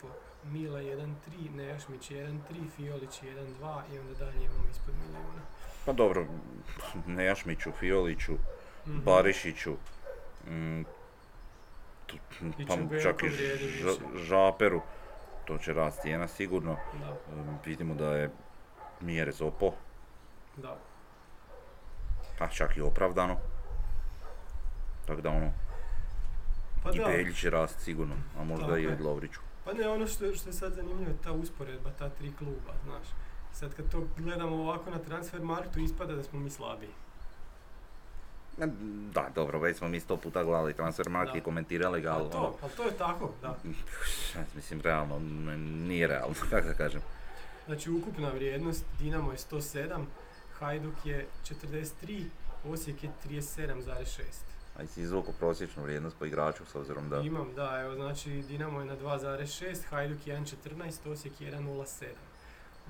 [0.45, 1.15] Mila 1,3,
[1.51, 2.39] Nejašmić 1,3,
[2.71, 3.35] Fiolić 1,2
[3.87, 5.41] i onda dalje imamo ispod milijuna.
[5.87, 6.27] Pa dobro,
[7.09, 8.33] Nejašmiću, Fioliću,
[8.87, 8.99] Mhm.
[9.01, 9.73] Barišiću,
[10.47, 10.83] mm,
[12.07, 12.17] tu-
[12.59, 13.95] I pa čak i Ž- više.
[14.17, 14.81] Žaperu,
[15.47, 16.77] to će rast cijena sigurno.
[17.01, 17.17] Da,
[17.65, 18.31] vidimo da je
[19.01, 19.73] Mjerez opo,
[20.57, 20.77] da.
[22.39, 23.37] a čak i opravdano.
[25.07, 25.53] Tako da ono,
[26.83, 29.41] Pa i da, Belji će rast sigurno, a možda Tako i od Lovriću.
[29.65, 33.07] pa ne, ono što, što je sad zanimljivo je ta usporedba, ta tri kluba, znaš.
[33.53, 36.91] Sad kad to gledamo ovako na transfer marktu, ispada da smo mi slabiji.
[39.13, 42.35] Da, dobro, već smo mi sto puta gledali transfer market i komentirali ga, ali Ali
[42.35, 43.59] ono, to, ali to je tako, da.
[44.57, 45.19] mislim, realno,
[45.59, 47.01] nije realno, kako da kažem.
[47.67, 50.05] Znači ukupna vrijednost Dinamo je 107,
[50.59, 52.25] Hajduk je 43,
[52.65, 54.23] Osijek je 37,6.
[54.79, 57.21] A si izvuku prosječnu vrijednost po igraču, s obzirom da...
[57.21, 62.05] Imam, da, evo znači Dinamo je na 2,6, Hajduk je 1,14, Osijek je 1,07.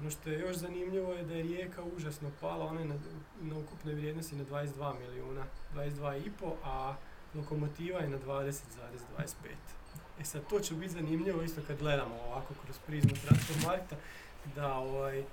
[0.00, 2.94] Ono što je još zanimljivo je da je Rijeka užasno pala, ona je na,
[3.40, 6.94] na ukupnoj vrijednosti na 22 milijuna, 22,5, a
[7.34, 9.24] Lokomotiva je na 20,25.
[10.20, 13.96] E sad to će biti zanimljivo isto kad gledamo ovako kroz prizmu Transfermarkta,
[14.54, 15.24] da ovaj,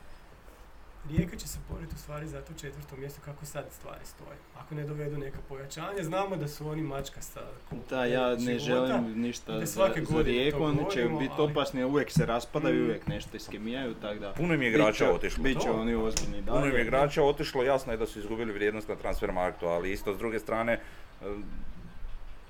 [1.09, 4.37] Rijeka će se boriti u stvari za to četvrto mjesto kako sad stvari stoje.
[4.55, 7.41] Ako ne dovedu neka pojačanja, znamo da su oni mačka sa
[7.89, 8.87] Da, ja ne života.
[8.87, 12.11] želim ništa da za, svake za godine Rijeku, oni će govorimo, biti ali- opasni, uvijek
[12.11, 12.83] se raspadaju, Mm.
[12.83, 14.31] uvijek nešto iskemijaju, tako da...
[14.31, 15.43] Puno im je igrača otišlo.
[15.43, 15.73] Bit će To.
[15.73, 16.55] oni ozbiljni dalje.
[16.55, 19.91] Puno im je igrača otišlo, jasno je da su izgubili vrijednost na transfer marktu, ali
[19.91, 20.79] isto s druge strane,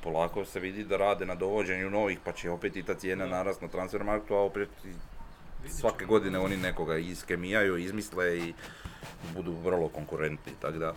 [0.04, 3.62] polako se vidi da rade na dovođenju novih, pa će opet i ta cijena narast
[3.62, 4.70] na transfer marktu, a opet
[5.70, 8.54] svake godine oni nekoga iskemijaju, izmisle i
[9.34, 10.94] budu vrlo konkurentni, tako da...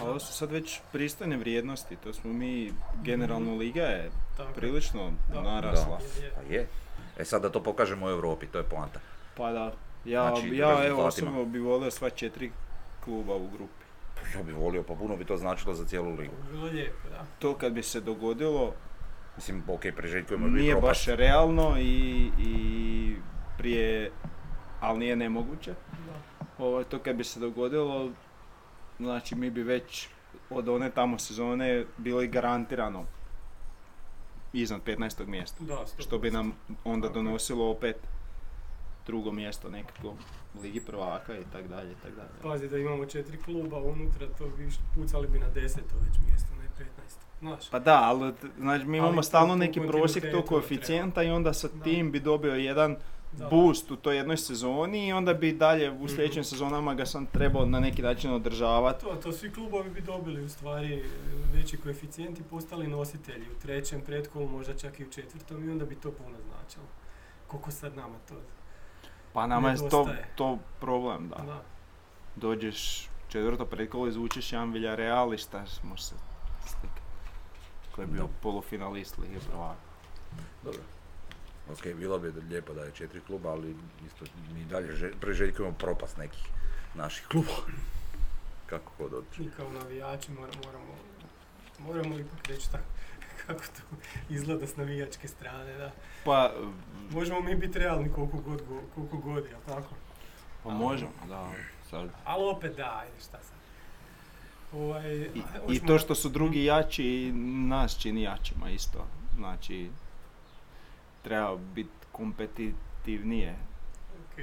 [0.00, 4.10] Ali ovo su sad već pristojne vrijednosti, to smo mi, generalno liga je
[4.54, 5.42] prilično Da.
[5.42, 5.98] narasla.
[6.22, 6.32] Je.
[6.32, 6.66] Pa je.
[7.18, 9.00] E sad da to pokažemo u Europi, to je poanta.
[9.36, 9.72] Pa da,
[10.04, 12.50] ja, Znači, ja evo osobno bi volio sva četiri
[13.04, 13.84] kluba u grupi.
[14.14, 16.32] Pa Ja bih volio, pa puno bi to značilo za cijelu ligu.
[16.50, 17.24] Bilo lijepo, da.
[17.38, 18.74] To kad bi se dogodilo,
[19.36, 21.06] Mislim, ok, preželjkujemo bi nije propast.
[21.06, 23.16] baš realno i, i
[23.60, 24.10] prije,
[24.80, 25.74] ali nije nemoguće.
[26.58, 28.10] Ovo, to kad bi se dogodilo,
[28.98, 30.08] znači mi bi već
[30.50, 33.04] od one tamo sezone bili garantirano
[34.52, 35.26] iznad 15.
[35.26, 35.64] mjesta.
[35.64, 36.52] Da, Što bi nam
[36.84, 37.96] onda donosilo opet
[39.06, 40.14] drugo mjesto nekako
[40.62, 42.28] Ligi prvaka i tak dalje, i tak dalje.
[42.42, 46.84] Pazi da imamo četiri kluba unutra, to bi pucali bi na deseto već mjesto, ne
[46.84, 46.88] 15.
[47.40, 51.52] Znaš, Pa da, ali znači, mi imamo Ali stalno neki prosjek tog koeficijenta i onda
[51.52, 53.19] sa tim bi dobio jedan da.
[53.50, 56.06] Boost u toj jednoj sezoni i onda bi dalje u Mhm.
[56.06, 59.00] sljedećim sezonama ga sam trebao na neki način održavati.
[59.00, 61.04] To, to svi klubovi bi dobili u stvari
[61.54, 65.84] veći koeficijent i postali nositelji u trećem pretkolu, možda čak i u četvrtom i onda
[65.84, 66.84] bi to puno značilo.
[67.46, 68.34] Koliko sad nama to...
[69.32, 71.36] Pa nama je to, to problem, da.
[71.36, 71.62] Da.
[72.36, 76.14] Dođeš četvrto predkolo, izvučeš jedan Villarreal i šta može se
[76.60, 77.00] slikati.
[77.94, 78.28] Koji je bio Da.
[78.42, 79.80] polufinalist Lige prvaka.
[80.64, 80.80] Dobro.
[81.72, 85.74] Ok, bilo bi da- lijepo da je četiri kluba, ali isto mi dalje že, preželjkujemo
[85.74, 86.42] propast nekih
[86.94, 87.62] naših klubova.
[88.66, 89.42] Kako god otići.
[89.42, 90.94] Mi kao navijači mora- moramo,
[91.80, 92.84] moramo ipak reći tako
[93.46, 93.96] kako to
[94.30, 95.90] izgleda s navijačke strane, da.
[96.24, 96.52] Pa,
[97.10, 99.94] Možemo mi biti realni koliko god, go- koliko god, jel tako?
[100.64, 101.50] pa možemo, da.
[101.90, 102.10] Sad.
[102.24, 103.60] Ali opet da, ajde šta sad.
[104.72, 107.32] Ovaj, I, I to što su drugi jači,
[107.68, 109.06] nas čini jačima isto.
[109.36, 109.90] Znači,
[111.22, 113.56] treba biti kompetitivnije.
[114.24, 114.38] Ok.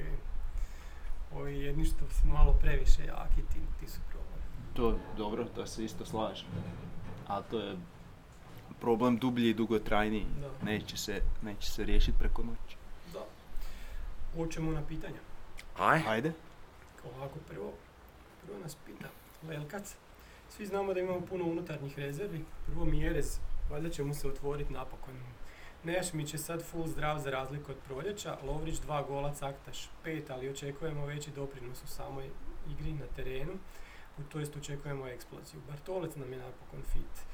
[1.36, 4.40] Ovi jedni što su malo previše jaki, ti, ti su problem.
[4.74, 6.48] To dobro, to se isto slažem.
[7.28, 7.78] A to je
[8.80, 10.26] problem dublji i dugotrajniji.
[10.42, 10.66] Da.
[10.66, 12.78] Neće se, neće se riješiti preko noći.
[13.14, 13.26] Da.
[14.36, 15.20] Hoćemo na pitanja.
[15.80, 16.34] Aj, Hajde.
[17.06, 17.74] Ovako, prvo,
[18.46, 19.08] prvo nas pita
[19.50, 19.96] Lelkac.
[20.50, 22.46] Svi znamo da imamo puno unutarnjih rezervi.
[22.66, 25.14] Prvo Mjerez, valjda će mu se otvoriti napokon.
[25.88, 28.38] Nešmić je sad full zdrav za razliku od proljeća.
[28.44, 32.30] Lovrić dva gola, Caktaš pet, ali očekujemo veći doprinos u samoj
[32.70, 33.54] igri na terenu.
[34.18, 35.62] U to jest očekujemo eksploziju.
[35.68, 37.26] Bartolec nam je napokon fit.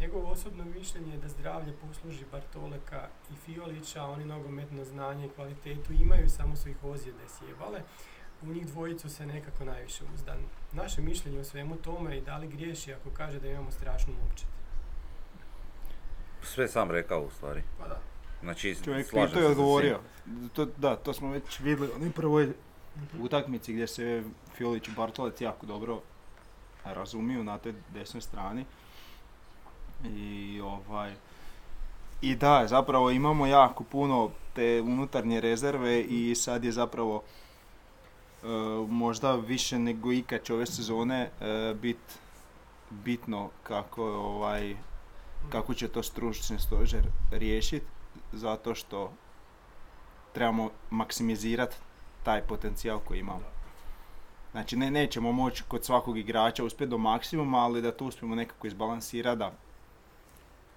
[0.00, 5.92] Njegovo osobno mišljenje je da zdravlje posluži Bartoleka i Fiolića, oni nogometno znanje i kvalitetu
[5.92, 7.80] imaju, samo su ih ozljede sjebale
[8.42, 10.38] u njih dvojicu se nekako najviše uzdan.
[10.72, 14.53] Naše mišljenje o svemu tome i da li griješi ako kaže da imamo strašnu momčad.
[16.44, 17.62] Sve sam rekao u stvari.
[17.78, 18.00] Pa da.
[18.42, 20.00] Znači, Čovjek slažem pitao i odgovorio.
[20.52, 22.52] To, da, to smo već vidjeli u prvoj
[23.20, 24.22] utakmici gdje se
[24.56, 26.00] Fiolić i Bartolec jako dobro
[26.84, 28.64] razumiju na toj desnoj strani.
[30.04, 31.14] I ovaj
[32.20, 38.46] i da, zapravo imamo jako puno te unutarnje rezerve i sad je zapravo e,
[38.88, 41.96] možda više nego ikad će ove sezone e, bit
[42.90, 44.76] bitno kako ovaj
[45.50, 47.86] kako će to stručni stožer riješiti
[48.32, 49.12] zato što
[50.32, 51.76] trebamo maksimizirati
[52.22, 53.54] taj potencijal koji imamo.
[54.52, 58.66] Znači ne, nećemo moći kod svakog igrača uspjeti do maksimuma, ali da to uspijemo nekako
[58.66, 59.52] izbalansirati da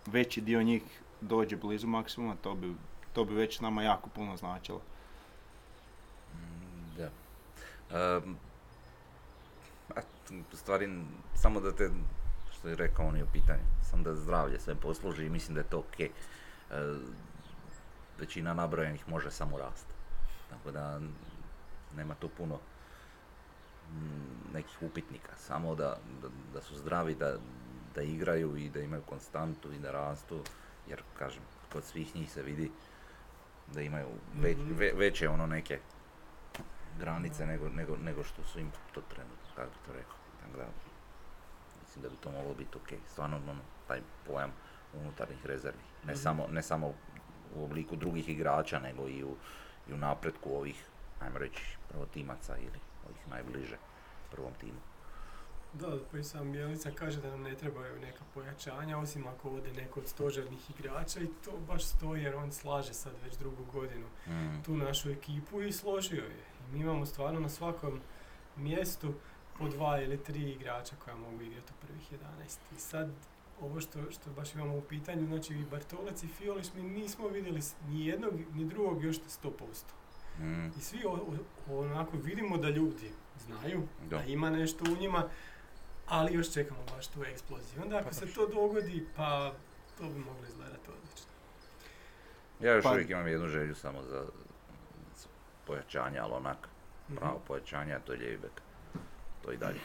[0.05, 0.83] veći dio njih
[1.21, 2.73] dođe blizu maksimuma, to bi,
[3.13, 4.81] to bi već nama jako puno značilo.
[6.97, 7.09] Da.
[7.91, 8.33] Ehm,
[9.95, 10.01] a,
[10.53, 10.89] stvari,
[11.35, 11.89] samo da te,
[12.67, 15.61] što je rekao on je u pitanju, samo da zdravlje sve posluži i mislim da
[15.61, 15.99] je to ok.
[15.99, 16.09] E,
[18.19, 19.93] većina nabrojenih može samo rasti.
[20.49, 20.99] Tako da
[21.95, 22.59] nema tu puno
[23.89, 27.37] mm, nekih upitnika, samo da, da, da su zdravi, da,
[27.95, 30.43] da igraju i da imaju konstantu i da rastu,
[30.87, 31.41] jer kažem,
[31.73, 32.71] kod svih njih se vidi
[33.73, 34.73] da imaju već, Mhm.
[34.73, 35.79] ve- veće ono neke
[36.99, 40.15] granice nego, nego, nego što su im to trenutno, kako bi to rekao.
[40.41, 40.86] Tako da,
[41.97, 42.99] mislim da bi to moglo biti ok.
[43.07, 43.55] Stvarno, ono,
[43.87, 44.51] taj pojam
[44.93, 45.77] unutarnjih rezervi.
[46.05, 46.21] Ne, Mhm.
[46.21, 46.93] samo, ne samo
[47.55, 49.35] u obliku drugih igrača, nego i u,
[49.89, 50.85] i u napretku ovih,
[51.19, 53.77] ajmo reći, prvotimaca ili ovih najbliže
[54.31, 54.79] prvom timu.
[55.73, 59.73] Da, pa i sam Bjelica kaže da nam ne trebaju neka pojačanja, osim ako ode
[59.73, 64.05] neko od stožernih igrača i to baš stoji jer on slaže sad već drugu godinu
[64.27, 64.61] Mm.
[64.63, 66.37] tu našu ekipu i složio je.
[66.61, 68.01] I mi imamo stvarno na svakom
[68.55, 69.13] mjestu
[69.59, 72.17] po dva ili tri igrača koja mogu igrati u prvih 11.
[72.71, 73.09] I sad
[73.61, 77.59] ovo što, što baš imamo u pitanju, znači i Bartolac i Fiolić mi nismo vidjeli
[77.83, 79.51] ni jednog ni drugog još 100%.
[80.39, 80.67] Mm.
[80.69, 81.25] I svi o-
[81.69, 84.17] o- onako vidimo da ljudi znaju Da.
[84.17, 85.29] da ima nešto u njima,
[86.07, 87.81] ali još čekamo baš tu eksploziju.
[87.81, 89.53] Onda ako Pa se to dogodi, pa
[89.97, 91.31] to bi moglo izgledati odlično.
[92.61, 94.25] Ja još Pa- uvijek imam jednu želju samo za,
[95.67, 96.57] pojačanje, ali onak
[97.15, 98.61] pravo pojačanje, a to je lijevi bek.
[99.47, 99.79] To i dalje.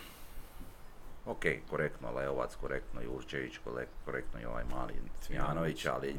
[1.27, 1.41] Ok,
[1.71, 6.17] korektno Leovac, korektno Jurčević, korek- korektno i ovaj mali Cvijanović, ali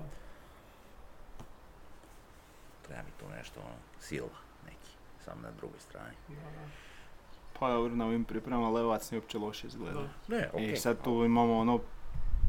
[2.81, 4.91] treba mi tu nešto ono, Silva neki,
[5.25, 6.15] sam na drugoj strani.
[7.59, 9.99] Pa dobro, na ovim pripremama Levac nije uopće loše izgleda.
[9.99, 10.59] da, Ne, ok.
[10.61, 11.79] I sad tu imamo ono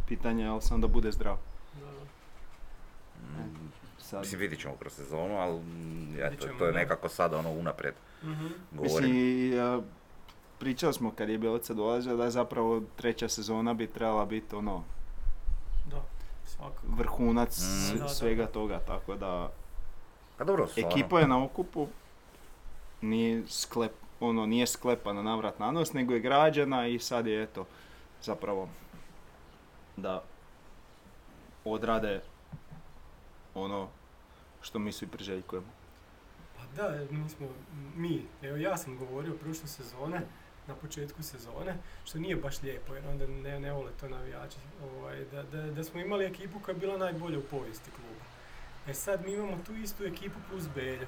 [0.09, 1.36] pitanje, jel sam da bude zdrav.
[1.74, 1.90] da.
[3.36, 5.61] Mm, sad, Mislim, vidit ćemo kroz sezonu, ali
[6.40, 8.47] ćemo, to je nekako sad ono unaprijed Mhm.
[8.72, 9.11] govorim.
[9.11, 9.80] Mislim, i, a,
[10.59, 14.82] pričali smo kad je Bjelica dolazio da je zapravo treća sezona bi trebala biti ono
[15.90, 16.02] Da,
[16.44, 16.86] svakako.
[16.86, 17.98] vrhunac Mm.
[17.98, 18.52] Da, da, svega da.
[18.52, 19.52] toga, tako da
[20.38, 21.86] Pa dobro, ekipa je na okupu,
[23.00, 27.42] nije sklep, ono, nije sklepana na vrat na nos, nego je građena i sad je
[27.42, 27.66] eto,
[28.22, 28.68] zapravo
[29.96, 30.22] da
[31.64, 32.22] odrade
[33.55, 33.88] ono
[34.62, 35.66] što mi svi priželjkujemo.
[36.57, 37.46] Pa da, mi smo,
[37.96, 40.20] mi, evo ja sam govorio prošle sezone,
[40.66, 45.24] na početku sezone, što nije baš lijepo jer onda ne, ne vole to navijači, ovaj,
[45.24, 48.24] da, da, da smo imali ekipu koja je bila najbolja u povijesti kluba.
[48.86, 51.06] E sad mi imamo tu istu ekipu plus Beljo.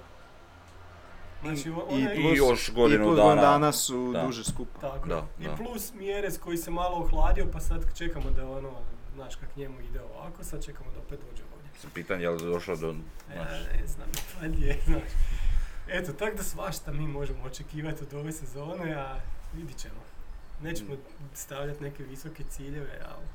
[1.43, 3.43] Znači, ona je- I još godinu i dana.
[3.43, 4.23] dana su Da.
[4.23, 4.81] duže skupa.
[4.83, 5.55] Tako, Da, i da.
[5.55, 8.71] plus Mjerez koji se malo ohladio, pa sad čekamo da ono,
[9.15, 11.71] znaš kak njemu ide ovako, sad čekamo da opet dođe ovdje.
[11.75, 12.95] Mislim, pitanje je li došlo do...
[13.27, 15.03] znaš, Ja, ne znam, pa je, znaš.
[15.89, 19.17] Eto, tak da svašta mi možemo očekivati od ove sezone, a
[19.55, 20.01] vidit ćemo.
[20.63, 20.97] Nećemo
[21.35, 23.27] stavljati neke visoke ciljeve, ali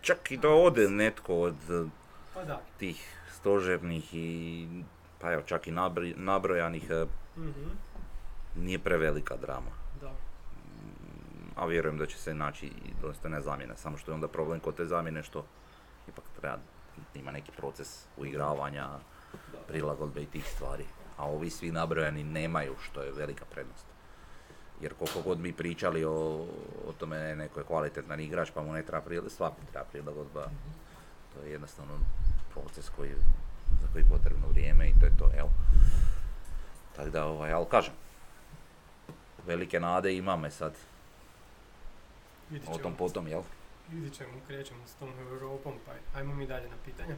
[0.00, 1.88] Čak i da ode netko od eh,
[2.34, 2.60] pa da.
[2.78, 4.68] tih stožernih i
[5.20, 6.90] pa evo čak i nabri- nabrojanih
[7.36, 7.68] Mhm,
[8.56, 9.70] nije prevelika drama.
[10.00, 10.12] da.
[11.56, 12.72] A vjerujem da će se naći i
[13.02, 15.44] dostojne zamjene, samo što je onda problem kod te zamjene što
[16.08, 16.58] ipak treba,
[17.14, 18.88] ima neki proces uigravanja,
[19.52, 19.58] da.
[19.68, 20.84] prilagodbe i tih stvari.
[21.16, 23.86] A ovi svi nabrojani nemaju, što je velika prednost.
[24.82, 26.46] Jer koliko god mi pričali o,
[26.86, 30.48] o tome neko je kvalitetan igrač pa mu ne treba prilagodba, svaki treba prilagodba.
[31.34, 31.98] To je jednostavno
[32.52, 33.10] proces koji,
[33.82, 35.50] za koji je potrebno vrijeme i to je to, evo.
[36.96, 37.94] Tako da, ovaj, ali kažem,
[39.46, 40.72] velike nade imame sad,
[42.66, 43.42] o tom potom, jel?
[43.90, 47.16] Vidit ćemo, krećemo s tom Europom, pa ajmo mi dalje na pitanja.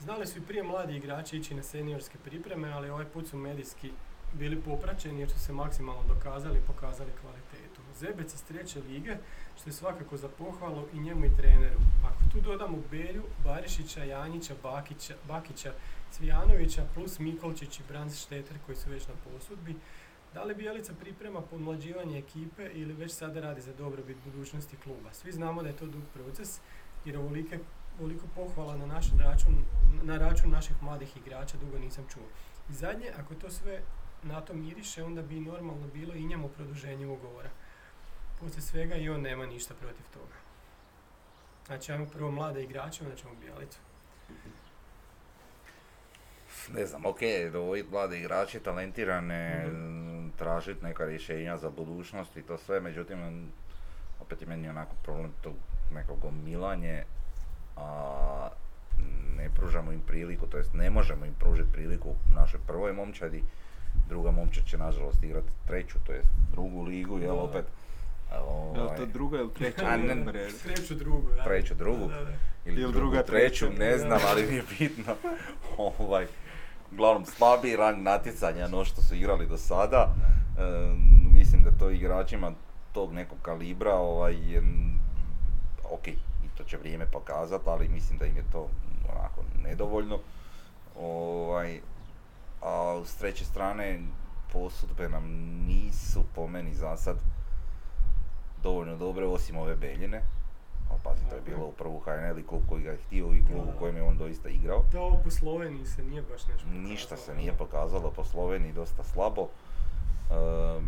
[0.00, 3.92] Znali su i prije mladi igrači ići na seniorske pripreme, ali ovaj put su medijski
[4.38, 7.80] bili popraćeni jer su se maksimalno dokazali i pokazali kvalitetu.
[7.98, 9.16] Zebec iz treće lige,
[9.60, 11.78] što je svakako za pohvalu i njemu i treneru.
[12.04, 15.72] Ako tu dodamo Belju, Barišića, Janjića, Bakića, Bakića,
[16.12, 19.76] Cvijanovića, plus Mikolčić i Brands Šteter koji su već na posudbi,
[20.34, 25.12] da li Bijelica priprema podmlađivanje ekipe ili već sada radi za dobrobit budućnosti kluba?
[25.12, 26.60] Svi znamo da je to dug proces
[27.04, 27.58] jer ovolike,
[27.98, 29.54] ovoliko pohvala na naš račun,
[30.02, 32.22] na račun naših mladih igrača dugo nisam čuo.
[32.70, 33.82] I zadnje, ako to sve
[34.24, 37.50] na to miriše, onda bi normalno bilo i njemu produženje ugovora.
[38.40, 40.34] Poslije svega i on nema ništa protiv toga.
[41.66, 43.78] Znači, ajmo prvo mlade igrače, onda ćemo Bijelicu.
[46.72, 47.18] Ne znam, ok,
[47.52, 50.28] dovoditi mlade igrače, talentirane, Mhm.
[50.38, 53.48] tražiti neka rješenja za budućnost i to sve, međutim,
[54.20, 55.52] opet je meni onako problem to
[55.94, 57.04] neko gomilanje,
[57.76, 58.48] a
[59.36, 63.42] ne pružamo im priliku, to jest ne možemo im pružiti priliku našoj prvoj momčadi,
[64.08, 67.64] druga momčad će nažalost igrati treću, to jest drugu ligu, jel opet,
[68.30, 69.86] a, Je li ovaj, to druga ili treća?
[69.86, 70.24] A, ne?
[70.62, 71.44] Treću drugu, da.
[71.44, 72.30] treću, drugu, Da, da,
[72.64, 73.84] ili, Ili drugu, druga, treću, treća.
[73.84, 75.14] ne znam, ali nije bitno.
[75.98, 76.26] ovaj,
[76.92, 80.14] uglavnom, slabiji rang natjecanja no što su igrali do sada.
[80.58, 80.62] E,
[81.34, 82.52] mislim da to igračima
[82.92, 84.36] tog nekog kalibra, ovaj,
[85.90, 88.68] ok, i to će vrijeme pokazati, ali mislim da im je to
[89.12, 90.18] onako nedovoljno.
[91.00, 91.80] Ovaj,
[92.64, 94.00] a s treće strane,
[94.52, 95.24] posudbe nam
[95.66, 97.16] nisu po meni za sad
[98.62, 100.22] dovoljno dobre, osim ove Beljine.
[100.90, 103.68] Ali pazi, to je bilo upravo HNL i klub koji ga je htio i klub
[103.68, 104.84] u kojem je on doista igrao.
[104.92, 107.38] Da, ovo po Sloveniji se nije baš nešto Ništa se pokazalo.
[107.38, 109.48] nije pokazalo po Sloveniji, dosta slabo.
[110.30, 110.84] Ehm,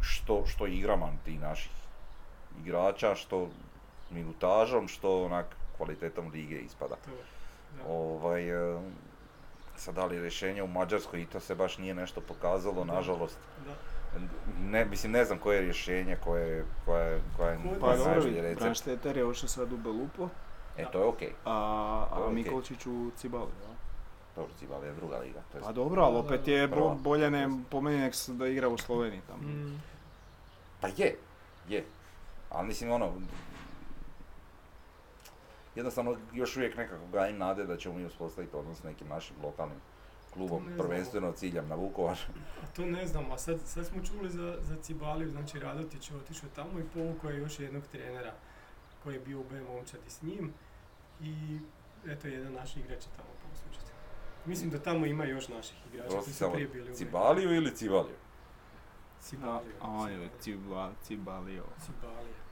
[0.00, 1.72] što, što igrama tih naših
[2.60, 3.48] igrača, što
[4.10, 5.46] minutažom, što onak
[5.76, 6.94] kvalitetom lige ispada.
[6.94, 7.10] To,
[7.76, 7.92] da.
[7.92, 8.50] Ovaj,
[9.76, 12.94] sad da li rješenje u Mađarskoj i to se baš nije nešto pokazalo, Da.
[12.94, 13.38] nažalost.
[13.66, 13.72] Da.
[14.60, 18.60] Ne, mislim, ne znam koje je rješenje, koje, koje, koje Pa najbolji recept.
[18.60, 20.28] Branšteter je ošao sad u Belupo,
[20.76, 21.32] E, to je okej.
[21.44, 22.34] a, To je a okej.
[22.34, 23.74] Mikolčić u Cibali, jel?
[24.36, 25.40] Dobro, Cibali je druga liga.
[25.52, 26.52] To je Pa dobro, ali Da, da, opet da.
[26.52, 26.94] je Prva.
[26.94, 29.42] bolje ne, po meni nek se da igra u Sloveniji tamo.
[29.42, 29.82] Mm,
[30.80, 31.16] Pa je,
[31.68, 31.84] je.
[32.50, 33.12] Ali mislim ono,
[35.74, 39.78] jednostavno još uvijek nekako gajim nade da ćemo mi uspostaviti odnos s nekim našim lokalnim
[40.34, 42.18] klubom, prvenstveno ciljam na Vukovar.
[42.62, 46.16] a to ne znam, a sad, sad smo čuli za, za Cibaliju, znači Radotić je
[46.16, 48.34] otišao tamo i povukao je još jednog trenera
[49.02, 50.52] koji je bio u B momčadi s njim
[51.20, 51.58] i
[52.06, 53.92] eto jedan naš igrač je tamo posuđen.
[54.46, 56.94] Mislim da tamo ima još naših igrača Prosti koji su prije bili u.
[56.94, 58.16] Cibaliju ili Cibaliju?
[59.18, 59.74] A, Cibaliju.
[59.80, 61.64] a on je Ciba, Cibalio.
[61.84, 62.42] Cibalija.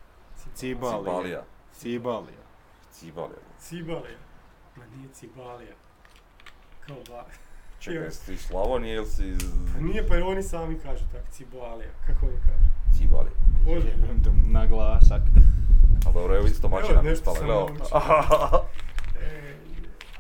[0.55, 1.05] Cibali.
[1.05, 1.45] Cibalija.
[1.73, 2.50] Cibalio.
[2.93, 3.39] Cibalija.
[3.61, 4.19] Cibalija.
[4.77, 5.75] Ma nije Cibalija.
[6.87, 7.25] Kao ba...
[7.81, 9.39] Čekaj, jesi ti iz Slavonije ili si iz
[9.75, 12.71] Pa nije, pa i oni sami kažu tako, cibalija, kako oni kažu.
[12.99, 13.31] Cibali?
[13.67, 13.95] Može.
[14.47, 15.23] Na glasak.
[16.07, 17.69] Ali dobro, evo isto mačina Evo, nešto pustala, sam gledao.
[17.69, 18.61] naučio.
[19.23, 19.55] E,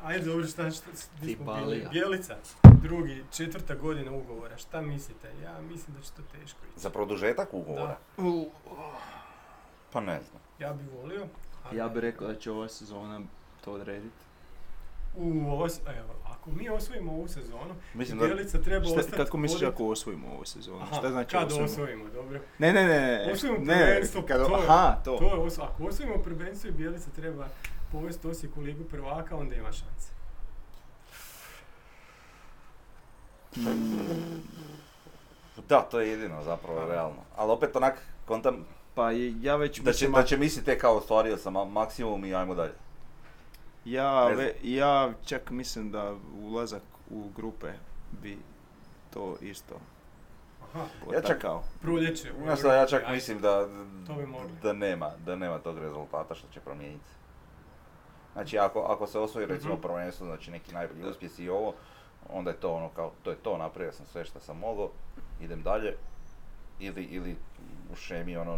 [0.02, 0.86] ajde, dobro, šta, šta,
[1.20, 1.56] gdje smo bili?
[1.56, 1.88] Cibalija.
[1.88, 2.36] Bjelica,
[2.82, 5.28] drugi, četvrta godina ugovora, šta mislite?
[5.42, 6.80] Ja mislim da će to teško ići.
[6.80, 7.96] Za produžetak ugovora?
[9.92, 10.42] Pa ne znam.
[10.58, 11.26] Ja bi volio.
[11.72, 13.20] Ja bih rekao da će ova sezona
[13.60, 14.16] to odrediti.
[15.16, 19.16] U, ovo, s- evo, ako mi osvojimo ovu sezonu, Mislim da Bjelica treba Šta, ostati...
[19.16, 20.80] kako misliš vodit- ako osvojimo ovu sezonu?
[20.82, 21.64] Aha, Šta znači kad osvojimo?
[21.66, 22.40] osvojimo, dobro.
[22.58, 23.32] Ne, ne, ne, ne.
[23.32, 25.16] Osvojimo ne, prvenstvo, kad- to je- aha, to.
[25.18, 27.46] To je os- ako osvojimo prvenstvo i Bjelica treba
[27.92, 30.10] povesti Osijek u ligu prvaka, onda ima šanse.
[35.68, 37.22] Da, to je jedino zapravo realno.
[37.36, 37.94] Ali opet onak,
[38.24, 38.64] kontam
[39.00, 42.34] Pa ja već da će, mislim, da će misliti kao ostvario sam ma- maksimum i
[42.34, 42.72] ajmo dalje.
[43.84, 47.66] ja, ve- ja čak mislim da ulazak u grupe
[48.12, 48.38] bi
[49.10, 49.74] to isto
[50.64, 51.40] Aha, Ja čak-
[52.56, 53.66] šta, ja čak mislim da,
[54.06, 54.26] To bi
[54.62, 57.10] da nema, da nema tog rezultata što će promijeniti.
[58.32, 59.82] Znači ako, ako se osvoji recimo Mhm.
[59.82, 61.74] prvenstvo, znači neki najbolji uspjesi i ovo,
[62.28, 64.90] onda je to ono kao, to je to, napravio sam sve što sam mogao,
[65.40, 65.96] idem dalje.
[66.80, 67.36] Ili, ili
[67.92, 68.56] u šemi ono,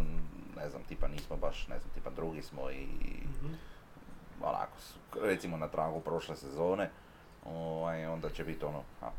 [0.55, 2.87] ne znam, tipa nismo baš, ne znam, tipa drugi smo i
[3.25, 3.53] Mhm.
[4.41, 4.77] onako,
[5.23, 6.89] recimo na tragu prošle sezone,
[7.45, 9.09] ovaj, onda će biti ono, a,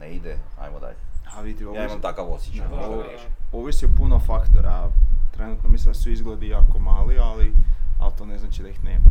[0.00, 0.96] ne ide, ajmo dalje.
[1.28, 2.68] A vidi, Ja ovisi, imam takav osjećaj.
[2.68, 3.28] Da, griješim.
[3.52, 4.88] ovisi o puno faktora.
[5.30, 7.52] Trenutno mislim da su izgledi jako mali, ali,
[8.00, 9.10] ali to ne znači da ih nema.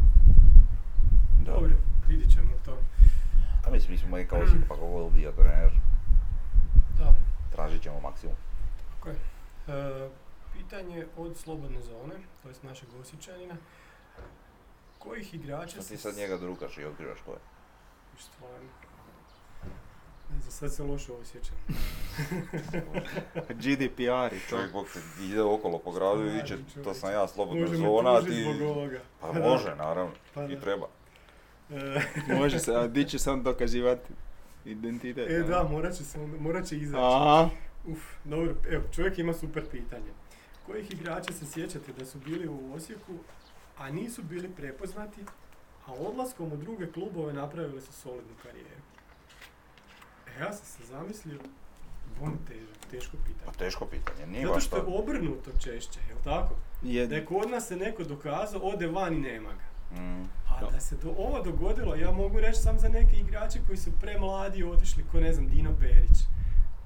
[1.39, 1.70] Dobro,
[2.07, 2.78] vidit ćemo to.
[3.66, 5.72] A mislim, mi smo i kao Osijek, pa kako god bio trener,
[6.97, 7.14] Da,
[7.51, 8.36] tražit ćemo maksimum.
[8.89, 9.16] tako je.
[10.53, 13.55] Pitanje od slobodne zone, to jest našeg Osječanina.
[14.99, 15.95] Kojih igrača Što se...
[15.95, 17.37] ti sad njega drukaš i otkrivaš ko je.
[18.19, 18.69] Stvarno.
[20.33, 21.55] Ne znam, sad se loše osjećam.
[23.61, 24.49] GDPR i to.
[24.49, 28.19] Čovjek bog te ide okolo po gradu i viče, to sam ja slobodna zona, a
[28.19, 28.43] tužit ti...
[28.43, 28.99] zbog ovoga.
[29.21, 30.87] Pa može, naravno, Pa i treba.
[31.69, 32.01] E,
[32.39, 34.13] Može se, a di će sam dokazivati
[34.65, 35.29] identitet?
[35.29, 37.03] E da, morat će, se, morat će izaći.
[37.03, 37.49] Aha.
[37.87, 40.11] Uf, dobro, evo, čovjek ima super pitanje.
[40.66, 43.14] Kojih igrača se sjećate da su bili u Osijeku,
[43.78, 45.22] a nisu bili prepoznati,
[45.86, 48.82] a odlaskom u druge klubove napravili su solidnu karijeru?
[50.28, 51.39] E, ja sam se zamislio,
[52.20, 53.57] bon težak, teško Pa pitanje.
[53.57, 54.91] teško pitanje, nije Zato što je to.
[54.91, 56.55] obrnuto češće, jel tako?
[56.84, 59.72] Je, Da je kod nas se neko dokazao, ode van i nema ga.
[60.01, 63.78] Mm, A da se do, ovo dogodilo, ja mogu reći sam za neke igrače koji
[63.78, 66.18] su premladi otišli, ko ne znam, Dino Perić.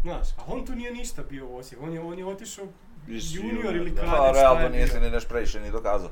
[0.02, 2.68] Znaš, a on tu nije ništa bio u Osijeku, on je, on je otišao
[3.08, 3.96] junior ili da.
[3.96, 6.10] kadet, Pa realno je nije se ni neš previše ni dokazao.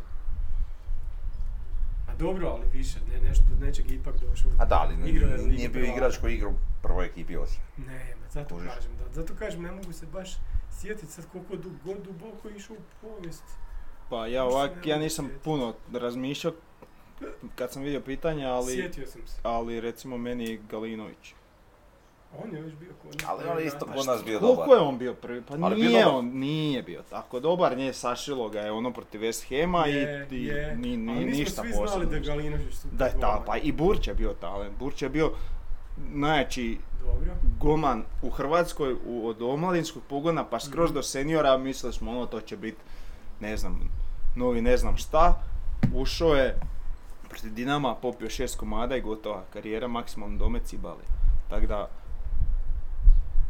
[2.07, 4.51] A dobro, ali više, ne, nešto do nečeg ipak došao.
[4.59, 7.37] A da, ali Igrao je n- Ligu nije bio igrač koji igra u prvoj ekipi
[7.37, 7.67] Osijeka.
[7.77, 8.69] Ne, ma zato Kužiš?
[8.69, 10.29] kažem, da, zato kažem, ne mogu se baš
[10.71, 13.43] sjetiti sad koliko du, god duboko je išao u povijest.
[14.09, 15.43] Pa ja ovak, ja nisam sjetiti.
[15.43, 16.53] puno razmišljao
[17.55, 19.37] kad sam vidio pitanje, ali, Sjetio sam se.
[19.43, 21.33] ali recimo meni je Galinović.
[22.37, 23.29] On je još bio kod nas.
[23.29, 24.77] Ali on je isto kod nas bio Koliko dobar.
[24.77, 25.41] je on bio prvi?
[25.41, 29.21] Pa Ali bio nije on, nije bio tako dobar, nije sašilo ga je ono protiv
[29.21, 30.75] West Hama Je, i, i je.
[30.75, 31.87] ni, ni, Ali mi smo ništa svi posebno.
[31.87, 34.77] znali da je Galinović super Da je ta, pa i Burć je bio talent.
[34.79, 35.31] Burć je bio
[35.97, 37.31] najjači Dobro.
[37.59, 40.95] golman u Hrvatskoj u, od omladinskog pogona pa skroz Mhm.
[40.95, 42.77] do seniora, mislili smo ono to će biti,
[43.39, 43.79] ne znam,
[44.35, 45.41] novi ne znam šta.
[45.95, 46.59] Ušao je
[47.23, 51.03] protiv Dinama, popio šest komada i gotova karijera, maksimalno dome cibali.
[51.49, 51.89] Tako da,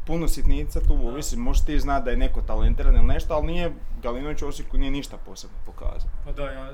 [0.05, 3.71] puno sitnica tu ovisi, možeš ti znati da je neko talentiran ili nešto, ali nije,
[4.01, 6.09] Galinović u Osijeku nije ništa posebno pokazao.
[6.25, 6.69] Pa da, ja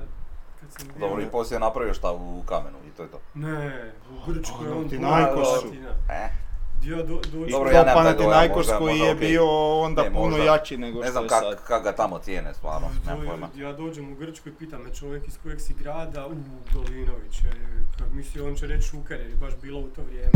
[0.62, 1.08] kad sam bio...
[1.08, 3.20] Dobro, i poslije je napravio šta u kamenu i to je to.
[3.34, 5.48] Ne, u Grčkoj A, on Panathinaikos.
[5.60, 5.90] Panathina.
[6.12, 6.30] E,
[6.84, 7.22] Ja do.
[7.48, 9.28] I Dobro, ja nemam taj dojam, Panathinaikos možda- koji možda je okej.
[9.28, 9.46] bio
[9.80, 10.44] onda Ne, puno možda.
[10.46, 11.64] jači nego ne što znam je kak, sad.
[11.64, 13.48] kak ga tamo cijene stvarno, nemam Do- pojma.
[13.58, 16.36] Ja dođem u Grčku i pita me čovjek iz kojeg si grada, u
[16.74, 17.52] Galinović, je,
[17.98, 20.32] kad misli on će reći Šuker jer je baš bilo u to vrijeme,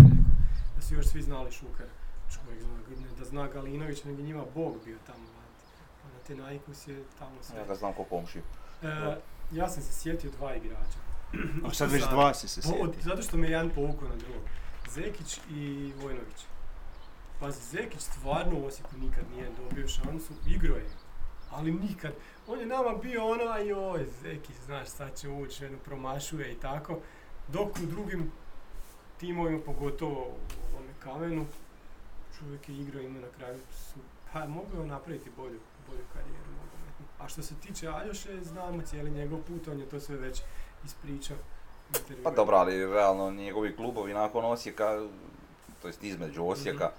[0.76, 1.90] da su još svi znali Šukera.
[2.32, 5.24] Čovjek zna, ne da zna Galinović, nego njima Bog bio tamo.
[6.04, 7.60] Panathinaikos je tamo sve.
[7.60, 8.44] Ja ga znam ko komšiju.
[8.82, 9.16] E,
[9.52, 11.00] ja sam se sjetio dva igrača.
[11.66, 13.02] A sad već dva si se Po- sjetio.
[13.02, 14.42] Zato što me jedan povukao na drugog.
[14.90, 16.46] Zekić i Vojnović.
[17.40, 20.86] Pazi, Zekić stvarno u Osijeku nikad nije dobio šansu, igrao je.
[21.52, 22.14] Ali nikad.
[22.48, 26.56] On je nama bio ono, a joj, Zekić, znaš, sad će ući, ono, promašuje i
[26.56, 27.00] tako.
[27.48, 28.32] Dok u drugim
[29.20, 31.46] timovima, pogotovo u ovome kamenu,
[32.44, 34.00] čovjek je igrao ima na kraju su,
[34.34, 37.06] pa mogao je napraviti bolju, bolju karijeru nogometnu.
[37.20, 40.42] A što se tiče Aljoše, znamo cijeli njegov put, on je to sve već
[40.86, 41.38] ispričao.
[42.24, 45.08] Pa dobro, ali realno njegovi klubovi nakon Osijeka
[45.82, 46.92] to jest između Osijeka.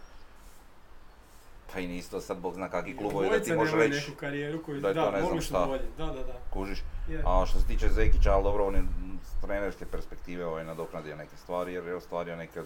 [1.72, 4.62] Pa i nisu to sad bog zna kakvi klubovi da ti nemaju reći, neku karijeru
[4.62, 5.66] koju, da je to ne znam mogli su šta.
[5.66, 5.82] bolje.
[5.98, 6.40] Da, da, da.
[6.50, 6.82] kužiš.
[7.26, 8.82] A što se tiče Zekića, ali dobro, on je
[9.24, 12.62] s trenerske perspektive ovaj, nadoknadio neke stvari jer je ostvario neke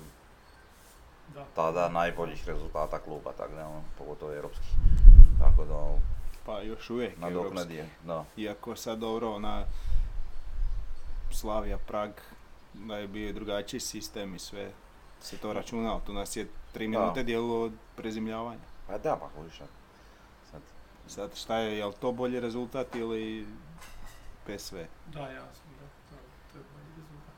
[1.34, 1.44] Da.
[1.54, 4.68] tada najboljih rezultata kluba, tako da, ono, pogotovo europskih.
[5.38, 5.98] Tako da, ovo,
[6.46, 7.34] Pa još uvijek europski.
[7.34, 8.24] nadoknadio, da.
[8.36, 9.64] Iako sad dobro, ona
[11.30, 12.10] Slavija Prag,
[12.74, 14.70] da je bio i drugačiji sistem i sve
[15.20, 16.00] se to računalo.
[16.06, 18.60] Tu nas je tri minute dijelilo od prezimljavanja.
[18.86, 19.58] Pa da, pa kužiš,
[20.50, 20.60] sad.
[21.08, 21.36] sad.
[21.36, 23.46] Šta je, je li to bolji rezultat ili
[24.46, 24.76] PSV?
[25.06, 25.86] Da, jasno, da.
[26.10, 26.16] To,
[26.52, 27.34] to je bolji rezultat.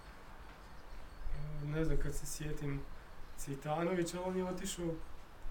[1.62, 2.80] E, Ne znam, kad se sjetim
[3.44, 4.94] Cvitanovića, on je otišao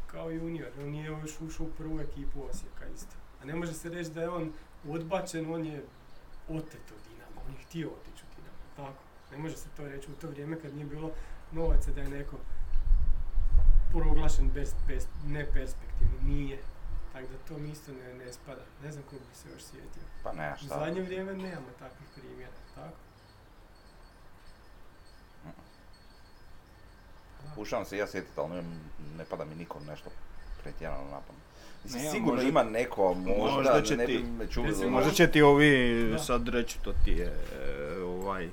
[0.07, 0.69] kao junior.
[0.79, 3.15] On nije još ušao u prvu ekipu Osijeka isto.
[3.41, 4.53] A ne može se reći da je on
[4.89, 5.83] odbačen, on je
[6.49, 7.41] otet od Dinama.
[7.47, 9.03] On je htio otići u Dinamo, tako.
[9.31, 11.11] Ne može se to reći u to vrijeme kad nije bilo
[11.51, 12.37] novaca da je neko
[13.91, 16.17] proglašen bez, bez, neperspektivni.
[16.23, 16.59] Nije.
[17.13, 18.61] Tako da to mi isto ne, ne spada.
[18.83, 20.03] Ne znam kog bi se još sjetio.
[20.23, 20.79] Pa ne, U šta.
[20.79, 22.97] zadnje vrijeme nemamo takvih primjera, tako?
[27.45, 28.63] Pokušavam se ja sjetiti, ali ne,
[29.17, 30.09] ne pada mi nikom nešto
[30.63, 31.41] pretjerano na pamet.
[31.83, 34.73] Mislim, Ne, sigurno možda- ima neko, možda, možda će ne bi ti- me čuli.
[34.73, 36.19] ono- Možda će ti ovi Da.
[36.19, 37.33] sad reći to ti je
[37.95, 38.49] e, ovaj,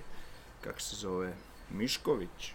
[0.60, 1.32] kak se zove,
[1.70, 2.52] Mišković.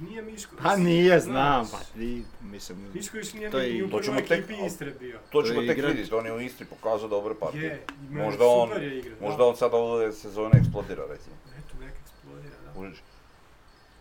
[0.00, 0.56] Nije Miško.
[0.58, 4.54] Pa nije, znam, pa ti, mislim, Mišković nije To je ni u prvoj tek- ekipi
[4.66, 5.18] Istre bio.
[5.30, 7.64] To ćemo tek vidjeti, on je u Istri pokazao dobre partije.
[7.64, 9.14] Je, Možda on- super je igra.
[9.20, 11.36] Možda on sad ove sezone eksplodira, recimo.
[11.48, 12.72] Eto, nek eksplodira, da.
[12.72, 12.98] Kužiš?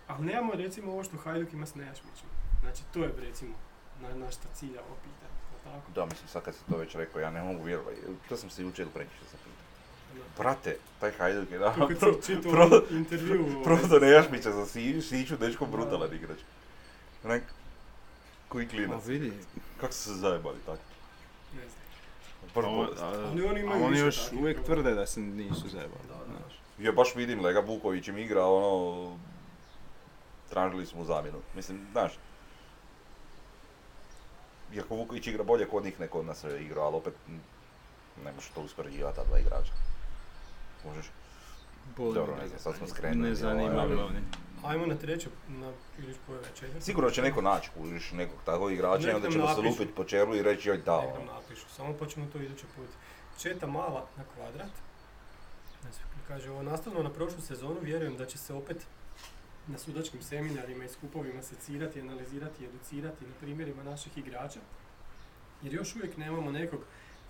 [0.09, 2.27] Ali nemamo recimo ovo što Hajduk ima s Nejašmićem.
[2.61, 3.53] Znači, to je recimo
[4.01, 5.39] na, na šta cilja ovo pitanje.
[5.65, 5.91] Tako?
[5.91, 7.97] Da, mislim, sad kad si to već rekao, ja ne mogu vjerovati.
[8.29, 9.53] To sam se jučer ili prekjučer zapitao.
[10.15, 10.43] Da.
[10.43, 13.61] Brate, taj Hajduk je dao To kad sam čitao pro- pro, intervju...
[13.63, 16.37] Prosto Nejašmića za Si- Siću, dečko brutalan igrač.
[17.23, 17.41] Onak,
[18.47, 19.05] koji klinac.
[19.05, 19.33] vidi.
[19.79, 20.81] Kako su se zajebali tako?
[21.53, 21.79] Ne znam.
[22.55, 23.01] Baš O, bolest.
[23.01, 26.01] a- Ali oni imaju oni još uvijek tvrde da se nisu zajebali.
[26.07, 26.39] Da, da.
[26.79, 29.17] Ja baš vidim Lega Vuković im igra, ono,
[30.49, 31.37] tražili smo zamjenu.
[31.55, 32.11] Mislim, znaš,
[34.73, 37.13] iako Vuković igra bolje kod njih, ne kod nas je igrao, ali opet
[38.25, 39.73] ne možeš to uspoređivati, ta dva igrača.
[40.85, 41.05] Možeš?
[41.97, 43.29] Boli Dobro, ne znam, sad smo skrenuli.
[43.29, 44.19] Ne zanima ovaj, me oni.
[44.63, 46.15] Ajmo na treću, na ili
[46.55, 46.81] četvrta.
[46.81, 49.69] Sigurno će neko naći, kužiš, nekog takvog igrača i onda ćemo se napišu.
[49.69, 51.25] lupiti po čelu i reći joj da, Nek ono.
[51.25, 52.87] nam napišu, samo pa ćemo to idući put.
[53.41, 54.71] Četa mala na kvadrat.
[55.81, 55.97] Znači,
[56.27, 58.87] kaže, ovo nastavno na prošlu sezonu vjerujem da će se opet
[59.69, 64.59] na sudačkim seminarima i skupovima secirati, analizirati i educirati na primjerima naših igrača.
[65.63, 66.79] Jer još uvijek nemamo nekog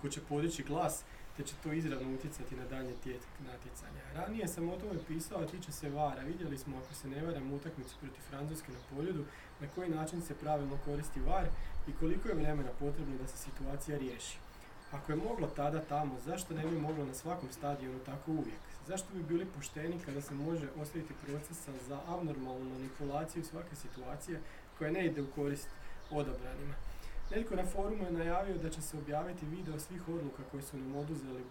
[0.02, 1.02] ko će podići glas
[1.36, 4.02] te će to izravno utjecati na daljnji tijek natjecanja.
[4.14, 6.22] Ranije sam o tome pisao, a tiče se vara.
[6.22, 9.24] Vidjeli smo, ako se ne varam, utakmicu protiv Francuske na poljudu,
[9.60, 11.46] na koji način se pravilno koristi var
[11.88, 14.38] i koliko je vremena potrebno da se situacija riješi.
[14.92, 18.69] Ako je moglo tada tamo, zašto ne bi moglo na svakom stadionu tako uvijek?
[18.90, 24.40] Zašto bi bili pošteni kada se može ostaviti procesa za abnormalnu manipulaciju svake situacije
[24.78, 25.68] koja ne ide u korist
[26.10, 26.74] odabranima?
[27.30, 30.96] Netko na forumu je najavio da će se objaviti video svih odluka koje su nam
[30.96, 31.44] oduzeli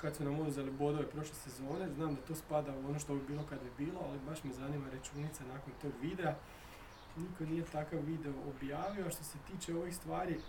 [0.00, 3.20] kad su nam oduzeli bodove prošle sezone, znam da to spada u ono što bi
[3.28, 6.34] bilo kad bi bilo, ali baš me zanima računica nakon tog videa.
[7.16, 10.40] Niko nije takav video objavio, a što se tiče ovih stvari,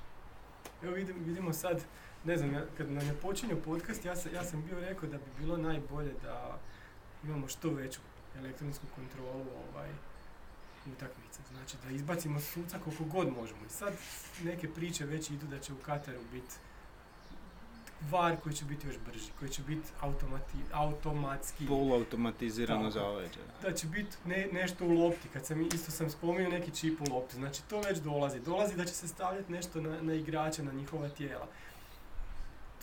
[0.83, 1.81] evo vidim, vidimo sad,
[2.25, 5.17] ne znam, ja, kad nam je počinio podcast, ja, sam- ja sam bio rekao da
[5.17, 6.59] bi bilo najbolje da
[7.23, 7.99] imamo što veću
[8.37, 9.89] elektronsku kontrolu ovaj,
[10.93, 11.39] utakmice.
[11.53, 13.59] Znači da izbacimo suca koliko god možemo.
[13.65, 13.93] I sad
[14.43, 16.55] neke priče već idu da će u Kataru biti
[18.09, 21.67] var koji će biti još brži, koji će biti automati, automatski.
[21.67, 23.39] Poluautomatizirano zaleđe.
[23.61, 27.13] Da će biti ne, nešto u lopti, kad sam isto sam spomenuo neki čip u
[27.13, 28.39] lopti, znači to već dolazi.
[28.39, 31.47] Dolazi da će se stavljati nešto na, na igrača, na njihova tijela.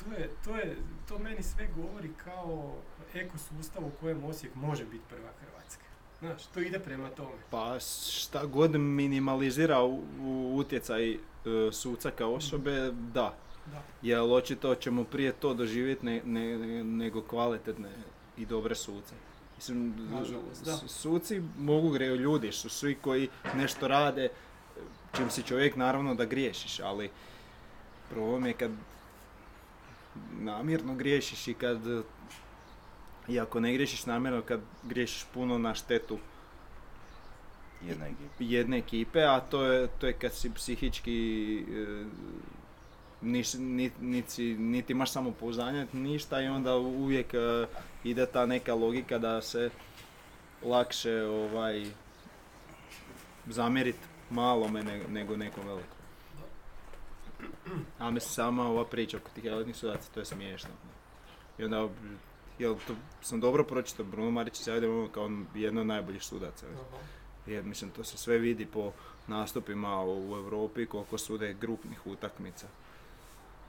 [0.05, 0.77] To je, to je,
[1.09, 2.75] to meni sve govori kao
[3.15, 5.85] ekosustav u kojem Osijek može biti prva Hrvatska.
[6.19, 7.37] Znaš, to ide prema tome.
[7.51, 11.19] Pa šta god minimalizira u, u utjecaj e,
[11.73, 13.35] suca kao osobe, da.
[13.73, 13.83] Da.
[14.03, 17.91] Jer očito ćemo prije to doživjeti ne, ne- ne- nego kvalitetne
[18.37, 19.15] i dobre suce.
[19.57, 24.29] Mislim, Nažalost, suci mogu greju ljudi, su svi koji nešto rade,
[25.17, 27.11] čim si čovjek naravno da griješiš, ali
[28.11, 28.71] problem je kad
[30.41, 31.79] namjerno griješiš i kad
[33.29, 36.19] i ako ne griješiš namjerno, kad griješiš puno na štetu
[37.83, 38.35] Jedna ekipa.
[38.39, 41.19] jedne ekipe, a to je, to je kad si psihički
[41.61, 42.05] e,
[43.23, 47.67] niš, ni- niti, niti imaš samopouzdanja, ništa i onda uvijek e,
[48.05, 49.71] ide ta neka logika da se
[50.63, 51.87] lakše ovaj
[53.47, 53.99] zamjeriti
[54.31, 55.98] malome ne- nego nekom velikom.
[57.99, 60.71] A mislim sama ova priča oko tih elitnih sudaca, to je smiješno.
[61.59, 61.89] I onda,
[62.59, 66.67] jel to sam dobro pročitao, Bruno Marić se javlja ono kao jedno od najboljih sudaca.
[67.47, 68.93] Jer mislim to se sve vidi po
[69.27, 72.67] nastupima u Europi koliko sude grupnih utakmica.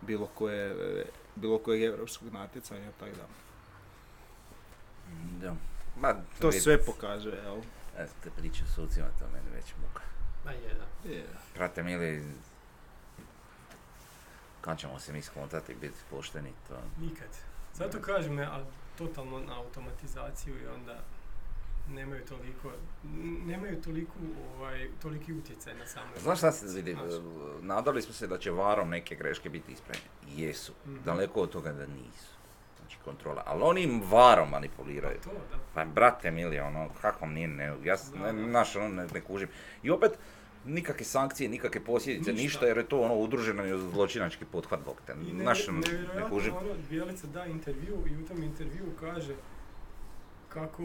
[0.02, 1.06] Bilo koje,
[1.36, 3.28] bilo kojeg europskog natjecanja, tako da.
[5.42, 5.56] Da.
[6.00, 7.62] Ma, To vidi, sve pokazuje, jel?
[8.24, 10.04] Te priče o sucima, to meni već muka.
[10.46, 11.10] Ma je, da.
[11.10, 11.26] Je.
[11.54, 12.24] Prate mili,
[14.62, 16.76] kad ćemo se mi skontati i biti pošteni, to...
[17.02, 17.30] Nikad.
[17.74, 18.64] Zato kažem, ne, a
[18.98, 21.00] totalno na automatizaciju i onda
[21.90, 22.72] nemaju toliko,
[23.46, 24.20] nemaju toliku,
[24.58, 26.08] ovaj, toliki utjecaj na samo.
[26.18, 26.98] Znaš šta se vidi,
[27.62, 30.10] nadali smo se da će varom neke greške biti ispravljene.
[30.28, 30.74] Jesu.
[30.86, 31.04] Mhm.
[31.06, 32.40] Daleko od toga da nisu.
[32.80, 33.44] Znači kontrola.
[33.46, 35.20] Ali oni im varom manipuliraju.
[35.24, 35.58] To, da.
[35.74, 38.50] Pa brate mili, ono, kako nije, ne, ja ne, da.
[38.50, 39.50] znaš, ono, ne, ne kužim.
[39.84, 40.12] I opet,
[40.66, 42.44] nikakve sankcije, nikakve posljedice, Ništa.
[42.44, 45.14] ništa, jer je to ono udruženo zločinački pothvat bog te.
[45.14, 45.80] I ne, ono,
[46.16, 49.36] ne ono, Bjelica da intervju i u tom intervju kaže
[50.50, 50.84] kako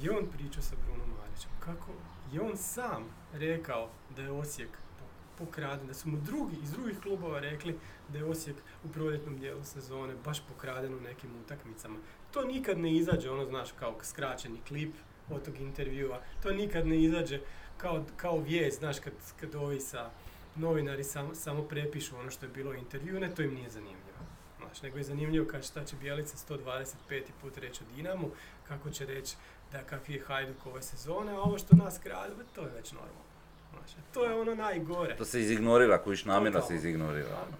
[0.00, 1.90] je on pričao sa Brunom Marićem, kako
[2.32, 6.98] je on sam rekao da je Osijek po- pokraden, da su mu drugi iz drugih
[7.02, 7.78] klubova rekli
[8.08, 11.96] da je Osijek u proljetnom dijelu sezone baš pokraden u nekim utakmicama.
[12.30, 14.94] To nikad ne izađe, ono znaš, kao skraćeni klip
[15.30, 16.20] od tog intervjua.
[16.42, 17.40] To nikad ne izađe
[17.82, 20.10] kao, kao vijest, znaš, kad, kad ovi sa
[20.56, 24.22] novinari samo, samo prepišu ono što je bilo u intervju, ne, to im nije zanimljivo.
[24.58, 27.22] Znaš, nego je zanimljivo kad šta će Bjelica 125.
[27.40, 28.30] put reći o Dinamu,
[28.68, 29.36] kako će reći
[29.72, 32.92] da kakvi je Hajduk ove sezone, a ovo što nas krade, ba, to je već
[32.92, 33.22] normalno.
[33.70, 35.16] Znaš, to je ono najgore.
[35.16, 37.36] To se izignorira, kojiš namjerno se izignorira.
[37.46, 37.56] Ono.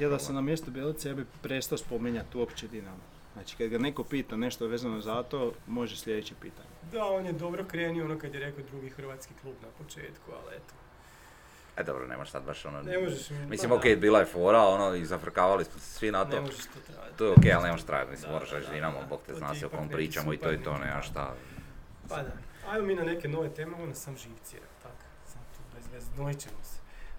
[0.00, 3.17] Ja da sam na mjestu Bjelice, ja bi prestao spominjati uopće Dinamo.
[3.32, 6.68] Znači, kad ga neko pita nešto vezano za to, može sljedeće pitanje.
[6.92, 10.56] Da, on je dobro krenio ono kad je rekao drugi hrvatski klub na početku, ali
[10.56, 10.74] eto.
[11.76, 12.82] E dobro, nemaš sad baš ono...
[12.82, 13.30] Ne možeš...
[13.48, 16.40] Mislim, okej, da, bila je fora, ono, i zafrkavali smo se svi na Ne to.
[16.42, 17.16] možeš to trajati.
[17.18, 19.06] To je okej, ali nemaš trajati, mislim, Da, moraš da, reći da, Dinamo, da.
[19.06, 21.34] bog te zna se o kom pričamo i to je to, nema šta.
[22.08, 22.32] Pa da.
[22.70, 24.92] Ajmo mi na neke nove teme, onda sam živcira, tak.
[25.26, 26.78] Sam tu bez veze, znojit ćemo se.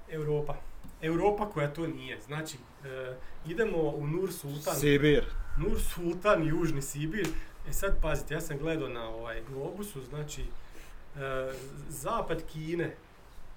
[0.09, 0.55] Europa.
[1.01, 2.21] Europa koja to nije.
[2.21, 3.15] Znači, e,
[3.45, 4.75] idemo u Nur Sultan.
[4.75, 5.25] Sibir.
[5.57, 7.27] Nur Sultan, Južni Sibir.
[7.69, 10.47] E sad pazite, ja sam gledao na ovaj globusu, znači e,
[11.89, 12.95] zapad Kine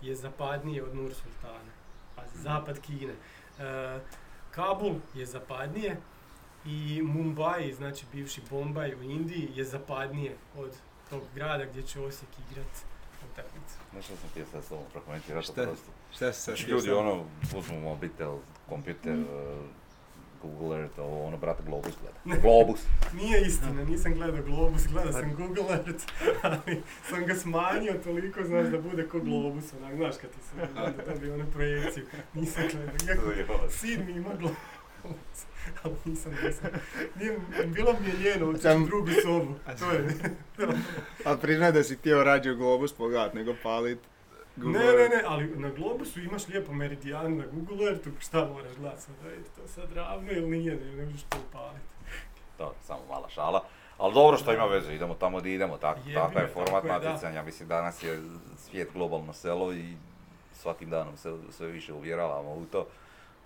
[0.02, 1.72] je zapadniji od Nur Sultana.
[2.16, 3.12] Pazi, zapad Kine.
[3.58, 3.98] E,
[4.50, 5.96] Kabul je zapadnije
[6.66, 10.70] i Mumbai, znači bivši Bombaj u Indiji je zapadnije od
[11.10, 12.91] tog grada gdje će Osijek igrat
[13.32, 13.74] utakmicu.
[13.96, 15.62] Nešto sam htio sad s tobom prokomentirati, Šta?
[15.62, 15.90] prosto.
[16.12, 16.98] Šta se sad ljudi sam?
[16.98, 17.24] ono,
[17.56, 19.26] uzmu mobitel, kompjuter, uh,
[20.42, 22.40] Google Earth, ovo ono, brate, Globus gleda.
[22.40, 22.80] Globus!
[23.20, 26.04] Nije istina, nisam gledao Globus, gledao sam Google Earth,
[26.42, 30.56] ali sam ga smanjio toliko, znaš, da bude ko Globus, onak, znaš kad ti se
[30.74, 32.04] da dobije onu projekciju,
[32.34, 32.62] nisam
[33.04, 34.56] gledao, iako sin mi ima Globus,
[35.82, 36.70] ali nisam, nisam,
[37.16, 40.08] nije, bilo mi je ljeno otići Sam- u drugu sobu, to je,
[41.32, 43.98] A priznaj da si htio rađe Globus pogledat nego palit.
[44.56, 49.02] ne, ne, ne, ali na Globusu imaš lijepo meridijan na Google Earthu, šta moraš gledati
[49.02, 51.84] sad, da je to sad ravno ili nije, ne, ne možeš to upaliti.
[52.58, 53.64] To, samo mala šala.
[53.98, 56.92] Ali dobro što ima veze, idemo tamo gdje idemo, tak, takav je format tako je,
[56.92, 57.08] da.
[57.08, 57.42] natjecanja.
[57.42, 58.20] Mislim, danas je
[58.56, 59.92] svijet globalno selo i
[60.52, 62.86] svakim danom se sve više uvjeravamo u to.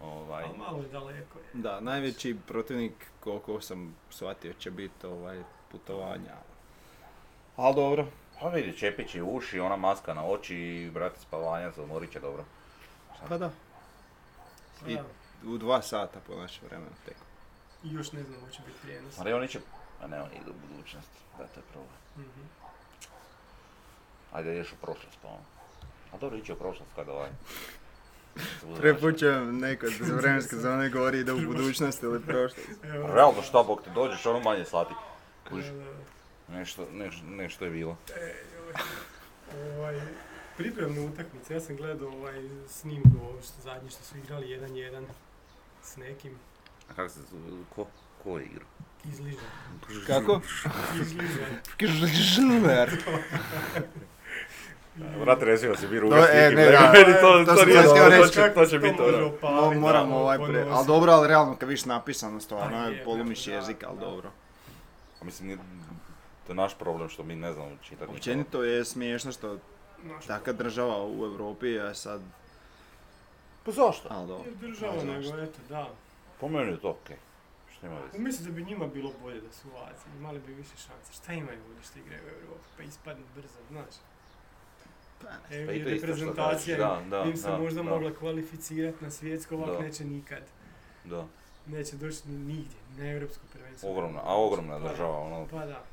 [0.00, 1.38] Ovaj, Ali malo je daleko.
[1.38, 1.44] Je.
[1.52, 5.42] Da, najveći protivnik koliko sam shvatio će biti ovaj
[5.72, 6.34] putovanja.
[7.56, 8.06] Ali dobro.
[8.40, 12.44] pa vidi, čepići uši, ona maska na oči i brate spavanja, odmorit će dobro.
[13.28, 13.50] Pa da.
[14.86, 14.98] I
[15.46, 17.16] u dva sata po našem vremenu tek.
[17.84, 19.18] I još ne znam hoće biti prijenos.
[19.18, 19.60] Ali oni će,
[20.02, 21.96] a ne, oni idu u budućnost, da to je problem.
[22.16, 22.46] Mhm.
[24.32, 25.44] Ajde, ideš u prošlost, pa ono.
[26.12, 27.30] A dobro, ići u prošlost kada ovaj...
[28.80, 32.68] Prepućujem neko za vremenske zone govori ide u budućnost ili prošlost.
[32.94, 34.94] Evo, Realno šta, bog te dođeš, ono manje sati.
[35.48, 35.66] Kužiš,
[36.48, 37.96] nešto, nešto, nešto je bilo.
[38.16, 38.34] e.
[39.76, 40.00] Ovaj,
[40.56, 45.02] pripremna utakmica, ja sam gledao ovaj snimku ovo što zadnje što su igrali 1-1
[45.82, 46.32] s nekim
[46.90, 47.86] A kako se, zove, ko,
[48.22, 48.68] ko je igrao?
[49.04, 49.40] izližan.
[50.06, 50.40] Kako?
[51.00, 51.60] Izližan.
[52.16, 52.90] Žler.
[54.96, 56.92] Brate, rezio si biru To- e, ne, da.
[56.92, 58.22] meni to, To to, nije dobro, reći.
[58.22, 59.26] to će, to će biti može ono.
[59.26, 60.66] opaliti, moramo ono, ovaj pre...
[60.70, 63.98] Ali dobro, ali realno kad viš napisano stvarno Pa je je, polumiš da, jezik, ali
[63.98, 64.04] da.
[64.04, 64.30] dobro.
[65.22, 65.58] A Mislim, nije-
[66.46, 68.10] to je naš problem što mi ne znamo čitati.
[68.10, 69.58] Općenito je smiješno što
[70.26, 72.20] taka država u Europi je sad...
[73.64, 74.08] Pa zašto?
[74.10, 74.44] Ali dobro.
[74.44, 75.88] nije država, nego eto, da.
[76.40, 77.16] Po meni je to okej.
[77.72, 78.18] Što ima veze?
[78.18, 81.12] Mislim da bi njima bilo bolje da su u Aziji, imali bi više šanse.
[81.12, 83.94] Šta imaju ovdje što igraju u Europi, pa ispadnu brzo, znaš.
[85.50, 87.90] Evo Pa i i reprezentacija da, da, im se da, možda da.
[87.90, 89.78] mogla kvalificirati na svjetsko, ovak Da.
[89.78, 90.42] neće nikad.
[91.04, 91.26] Da,
[91.66, 93.90] Neće doći ni nigdje, na europsko prvenstvo.
[93.90, 95.46] ogromna, a ogromna Pa, država, ono.
[95.50, 95.84] Pa da.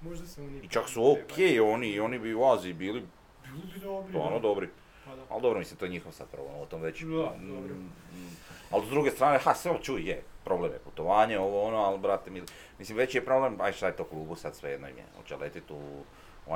[0.00, 0.58] Možda se oni...
[0.58, 3.02] I čak su okej, oni, oni bi u Aziji bili
[3.44, 4.08] Bili bi dobri.
[4.12, 4.42] stvarno da.
[4.42, 4.68] dobri.
[5.04, 5.22] Pa da.
[5.28, 7.00] Ali dobro, mislim, to je njihov sad problem, o tom već.
[7.02, 7.74] Da, mm, dobro.
[7.74, 8.36] mm,
[8.70, 12.30] Ali s druge strane, ha, sve čuj, je, problem je putovanje, ovo ono, ali brate,
[12.30, 12.42] mi,
[12.78, 15.04] mislim, veći je problem, aj šta je to klubu sad svejedno im je.
[15.16, 16.04] Hoće letit u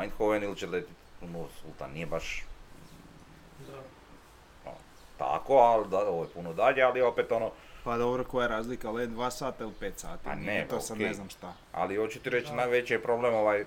[0.03, 2.45] Eindhoven ili će letit Nur Sultan, nije baš
[4.65, 4.73] Da.
[5.19, 7.51] tako, ali da, ovo je puno dalje, ali opet ono,
[7.85, 10.25] Pa dobro, koja je razlika, led 2 sata ili 5 sati?
[10.25, 11.07] Pa ne, to pa sad okej.
[11.07, 11.53] ne znam šta.
[11.73, 12.55] ali hoću ti reći, Da.
[12.55, 13.65] najveći je problem ovaj,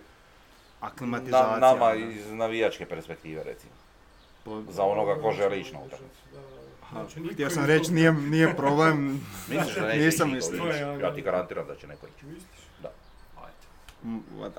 [0.82, 1.52] Aklimatizacija.
[1.52, 1.95] na, nama da.
[1.95, 3.72] iz navijačke perspektive, recimo.
[4.45, 6.20] Po- Za onoga ko želi ići na utakmicu.
[6.91, 9.22] Znači, Htio sam reći, nije, nije problem.
[9.50, 10.64] Misliš da neće Nisam mislio.
[11.02, 12.26] Ja ti garantiram da će neko ići.
[12.26, 12.60] Misliš?
[12.82, 12.91] Da.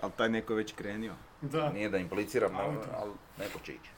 [0.02, 1.14] Ali taj neko je već krenio.
[1.42, 1.70] Da.
[1.70, 2.88] Nije da impliciram, ali, Auto.
[2.94, 3.90] ali neko će ići.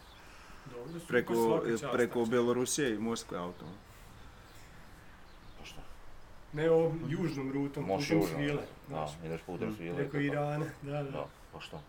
[0.67, 1.35] Dobro, super, Preko,
[1.71, 2.31] čast, preko znači.
[2.31, 3.69] Bjelorusije i Moskve autom.
[5.59, 5.81] Pa šta?
[6.53, 8.37] Ne ovom južnom rutom, Možeš putem južno.
[8.37, 8.63] svile.
[8.89, 9.77] Da, ideš putem Mm.
[9.77, 9.97] svile.
[9.97, 10.17] Preko.
[10.19, 11.03] Irana, da, da.
[11.03, 11.81] Da, pa što?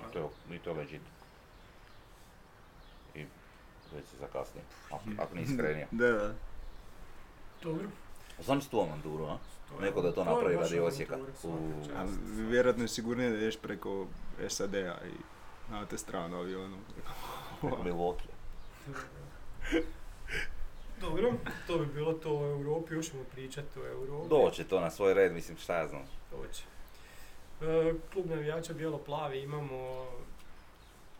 [0.00, 1.00] I to je, i to legit.
[3.14, 3.18] I
[3.94, 5.86] već se zakasnije, ako, ako nisi krenio.
[5.90, 6.34] Da, da.
[7.62, 7.88] Dobro.
[8.42, 9.38] Znam si tu avanturu, a?
[9.80, 11.18] Neko da to napravi radi Osijeka.
[11.42, 11.58] U-.
[11.96, 14.06] Ali vjerojatno je sigurnije da ideš preko
[14.48, 15.14] SAD-a i
[15.70, 16.76] na te strane avionu.
[17.60, 18.28] Preko Milwaukee.
[21.00, 21.32] Dobro,
[21.66, 24.28] to bi bilo to o Europi, još ćemo pričati o Europi.
[24.28, 26.02] Doće to na svoj red, mislim, šta ja znam.
[26.30, 26.64] Doći.
[27.60, 30.06] E, klub navijača Bijelo-plavi imamo,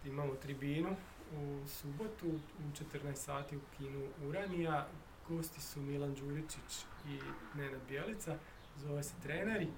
[0.05, 0.97] imamo tribinu
[1.33, 4.87] u subotu u 14 sati u kinu Uranija.
[5.29, 7.18] Gosti su Milan Đuričić i
[7.55, 8.37] Nenad Bjelica,
[8.77, 9.68] zove se treneri.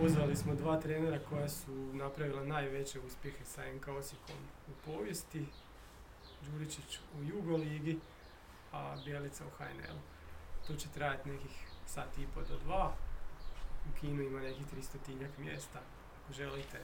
[0.00, 4.36] Pozvali smo dva trenera koja su napravila najveće uspjehe sa NK Osijekom
[4.68, 5.46] u povijesti.
[6.46, 7.98] Đuričić u Jugoligi,
[8.72, 10.00] a Bjelica u HNL-u.
[10.66, 12.94] To će trajati nekih sat i po do dva.
[13.88, 15.80] U kinu ima nekih 300 mjesta.
[16.24, 16.80] Ako želite,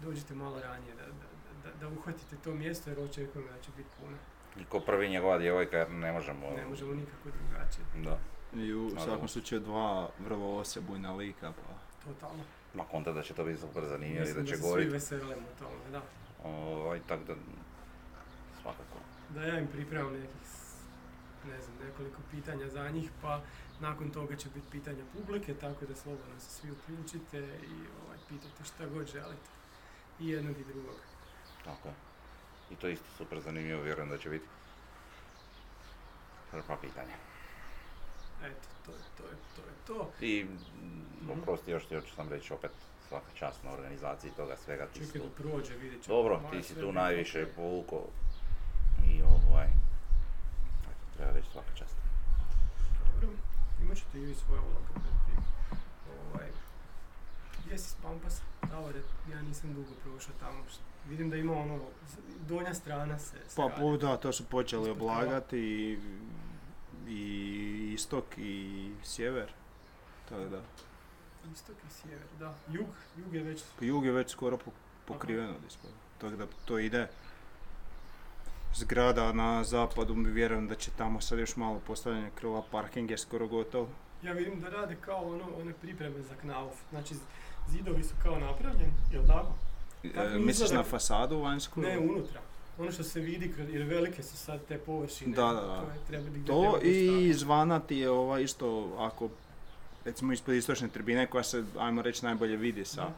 [0.00, 3.88] dođite malo ranije da, da, da, da uhvatite to mjesto jer očekujemo da će biti
[4.00, 4.16] puno.
[4.60, 6.50] I ko prvi njegova djevojka, jer ne možemo...
[6.56, 7.84] Ne možemo nikako drugačije.
[8.04, 8.18] Da.
[8.60, 11.74] I u svakom slučaju dva vrlo osebujna lika, pa
[12.04, 12.44] Totalno.
[12.74, 14.68] Ma konta da će to biti super zanimljivo i Mislim da da će se svi
[14.68, 14.90] govoriti.
[14.90, 16.02] veselimo tome, da.
[16.44, 17.34] Ovaj, tak da...
[18.62, 18.98] Svakako.
[19.34, 20.40] Da ja im pripremam nekih,
[21.50, 23.40] ne znam, nekoliko pitanja za njih, pa
[23.80, 27.74] nakon toga će biti pitanja publike, tako da slobodno se svi uključite i
[28.04, 29.50] ovaj, pitajte šta god želite.
[30.20, 30.96] I jednog i drugog.
[31.64, 31.94] Tako je.
[32.70, 34.46] I to je isto super zanimljivo, vjerujem da će biti.
[36.50, 37.14] Hrpa pitanja.
[38.44, 40.10] Eto, to je to, je, to, je to.
[40.24, 42.70] I, mm, oprosti, još, još ću sam reći opet,
[43.08, 44.86] svaka čast na organizaciji toga svega.
[44.86, 46.16] Ti si Čekaj tu, da prođe, vidjet ćemo.
[46.16, 47.48] dobro, ti si tu najviše ok.
[47.56, 48.06] povukao.
[49.06, 49.66] I ovaj,
[50.90, 51.96] eto, treba reći svaka čast.
[53.20, 53.36] Dobro,
[53.82, 54.60] imat ćete i vi svoje
[55.26, 55.42] tim.
[56.32, 56.48] Ovaj,
[57.70, 58.42] jesi s Pampasa?
[58.70, 59.00] Davore,
[59.32, 60.64] ja nisam dugo prošao tamo.
[61.08, 61.78] Vidim da ima ono,
[62.48, 65.98] donja strana se, Pa po- da, to su počeli oblagati i,
[67.08, 69.52] i istok i sjever.
[70.28, 70.60] Tako da,
[71.52, 72.54] Istok i sjever, da.
[72.72, 72.86] Jug,
[73.16, 73.62] jug je već...
[73.80, 74.70] jug je već skoro po-
[75.06, 75.90] pokriveno od.
[76.18, 77.08] Tako da to ide.
[78.74, 83.48] Zgrada na zapadu, vjerujem da će tamo sad još malo postavljanje krila, parking je skoro
[83.48, 83.86] gotov.
[84.22, 86.74] Ja vidim da rade kao ono, one pripreme za knauf.
[86.90, 87.14] Znači,
[87.68, 89.54] zidovi su kao napravljeni, jel tako?
[90.02, 91.80] Kako E, misliš na fasadu vanjsku?
[91.80, 92.40] Ne, unutra.
[92.78, 95.36] Ono što se vidi, kroz, jer velike su sad te površine.
[95.36, 95.84] Da, da, da.
[96.08, 99.28] Treba To i izvana ti je ova isto, ako
[100.04, 103.12] recimo ispod istočne tribine koja se, ajmo reći, najbolje vidi sa, Da.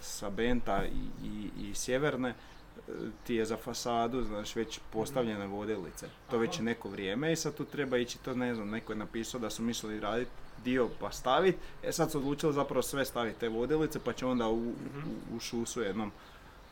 [0.00, 2.92] sa Benta i, i, i sjeverne, e,
[3.26, 6.06] ti je za fasadu, znaš, već postavljene vodilice.
[6.30, 6.58] To već Aha.
[6.60, 9.50] je neko vrijeme i sad tu treba ići, to ne znam, neko je napisao da
[9.50, 13.98] su mislili raditi dio pa staviti, e sad su odlučili zapravo sve staviti te vodilice
[13.98, 14.98] pa će onda u, Mhm.
[15.32, 16.12] u, u šusu jednom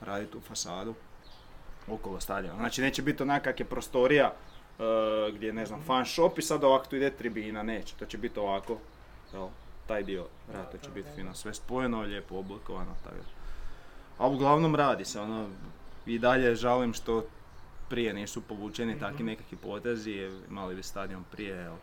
[0.01, 0.95] raditi u fasadu
[1.89, 2.57] okolo stadiona.
[2.57, 4.33] Znači neće biti onak kak je prostorija
[4.79, 4.83] e,
[5.33, 8.19] gdje je, ne znam, fan shop i sad ovako tu ide tribina, neće, to će
[8.19, 8.79] biti ovako,
[9.33, 9.49] jel,
[9.87, 13.17] taj dio vrata će biti fino, sve spojeno, lijepo oblikovano, tako.
[14.19, 15.49] A uglavnom radi se, ono,
[16.07, 17.25] i dalje žalim što
[17.89, 19.01] prije nisu povučeni Mhm.
[19.01, 21.75] takvi nekakvi potezi, je- imali bi stadion prije, jel,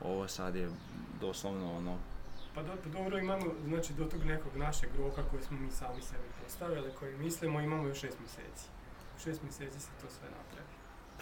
[0.00, 0.70] ovo sad je
[1.20, 1.98] doslovno ono,
[2.54, 6.02] Pa, do, pa dobro, imamo, znači do tog nekog našeg roka koji smo mi sami
[6.02, 8.68] sebi postavili, koji mislimo, imamo još šest mjeseci.
[9.16, 10.68] U šest mjeseci se to sve napravi.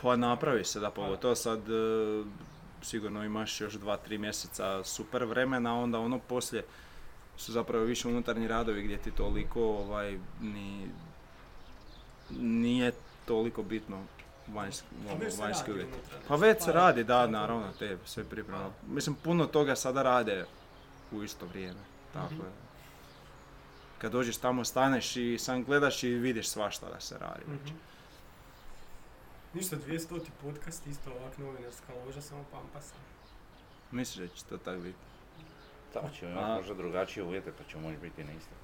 [0.03, 2.25] Pa napravi se da, pogotovo sad e,
[2.83, 6.64] sigurno imaš još dva, tri mjeseca super vremena, onda ono poslije
[7.37, 10.89] su zapravo više unutarnji radovi gdje ti toliko ovaj, ni,
[12.41, 12.93] nije
[13.25, 14.05] toliko bitno
[14.49, 14.86] vanjski,
[15.30, 15.93] se vanjski uvjeti.
[16.28, 16.80] Pa znači, već se para.
[16.80, 18.64] radi, da, naravno, te sve pripreme.
[18.86, 20.45] Mislim, puno toga sada rade
[21.12, 21.80] u isto vrijeme.
[22.12, 22.36] Tako Mhm.
[22.36, 22.51] je.
[23.99, 27.43] Kad dođeš tamo, staneš i sam gledaš i vidiš svašta da se radi.
[27.49, 27.74] Mhm.
[29.55, 30.07] Ništa, 200
[30.43, 32.95] podcast, isto ovak novinarska loža, samo pampasa.
[33.90, 34.99] Misliš da će to tako biti?
[35.93, 38.55] Tamo ćemo imati možda drugačije uvjete pa ćemo moći biti na isto.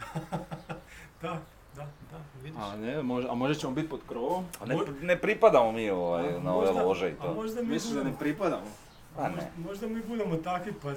[1.22, 1.40] Da,
[1.76, 2.60] da, da, vidiš.
[2.60, 4.44] A ne, možda, a možda ćemo biti pod krovom?
[4.60, 7.34] A ne, Mo- ne pripadamo mi ovaj, A na ove možda- lože i A to.
[7.34, 8.66] možda mi Misliš da budemo, ne pripadamo?
[9.16, 9.50] Pa možda, ne.
[9.58, 10.92] možda mi budemo takvi, pa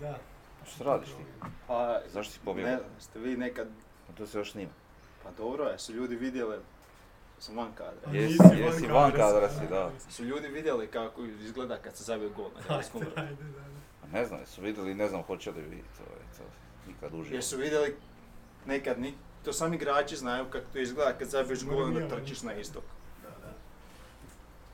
[0.00, 0.18] da.
[0.66, 1.24] Što radiš ti?
[1.66, 2.76] Pa, Zašto si ne, pobjegao?
[2.76, 3.68] znam, ste vi nekad,
[4.16, 4.70] To se još snima.
[5.22, 6.56] pa dobro je, su ljudi vidjeli,
[7.38, 8.00] sam van kadra.
[8.06, 9.76] A Jesi, nisi jesi, van kadra kadra si, da, da.
[9.76, 9.90] da.
[10.10, 12.82] Su ljudi vidjeli kako izgleda kad se zabije gol na da,
[13.14, 13.22] da.
[14.04, 16.42] A Ne znam, jesu vidjeli, ne znam hoće li vidjeti ovaj, to
[16.88, 17.34] nikad uživo.
[17.34, 17.96] Jer su vidjeli
[18.66, 19.14] nekad, ni,
[19.44, 22.84] to sami igrači znaju kako to izgleda kad zabiješ gol onda trčiš na istok.
[23.22, 23.52] Da, da.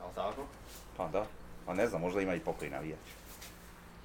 [0.05, 0.45] Jel tako?
[0.97, 1.25] Pa da.
[1.65, 2.99] Pa ne znam, možda ima i pokoj navijač.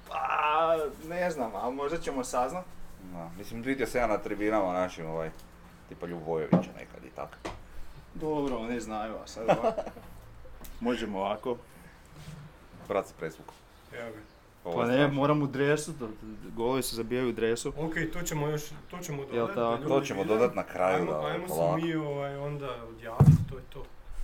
[0.07, 2.65] Pa, ne znam, ali možda ćemo saznat.
[3.13, 5.29] Da, mislim, vidio se ja na tribinama našim, ovaj,
[5.89, 7.37] tipa Ljubojevića nekad i tako.
[8.13, 9.81] Dobro, oni znaju, a sad ovako.
[10.79, 11.57] Možemo ovako.
[12.87, 13.55] Brat se presvukao.
[13.93, 14.30] Evo ga.
[14.63, 15.13] Ovo Pa ne, strašno.
[15.13, 16.09] moram u dresu, to-
[16.47, 17.73] golovi se zabijaju u dresu.
[17.77, 19.55] Ok, to ćemo još, to ćemo dodati.
[19.55, 20.33] da To ćemo vide.
[20.33, 23.83] dodat na kraju, Ajmo, da, ajmo se mi ovaj, onda odjaviti, to je to.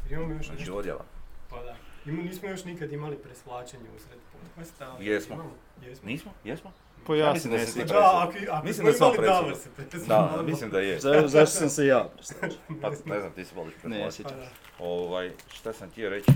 [0.10, 1.04] Imamo još Znači nešto, odjava.
[1.50, 1.76] pa da.
[2.06, 4.92] Ima, nismo još nikad imali presvlačenje usred podcasta.
[4.92, 5.36] ali Jesmo.
[5.36, 5.52] imamo.
[5.82, 6.08] Jesmo.
[6.08, 6.32] Nismo?
[6.44, 6.72] Jesmo?
[7.08, 7.94] Pa Ja ja mislim se da ne ti.
[7.94, 9.12] Da, ako, ako Mislim da sam
[9.56, 10.08] se predsjednik.
[10.08, 11.00] Da, mislim da je.
[11.00, 12.56] Za- Zašto sam se ja predstavio?
[12.82, 14.24] Pa ne znam, ti si voliš Ne, pretplaćati.
[14.24, 14.40] Pa sjećam.
[14.80, 14.86] da.
[14.86, 16.32] Ovaj, šta sam htio reći?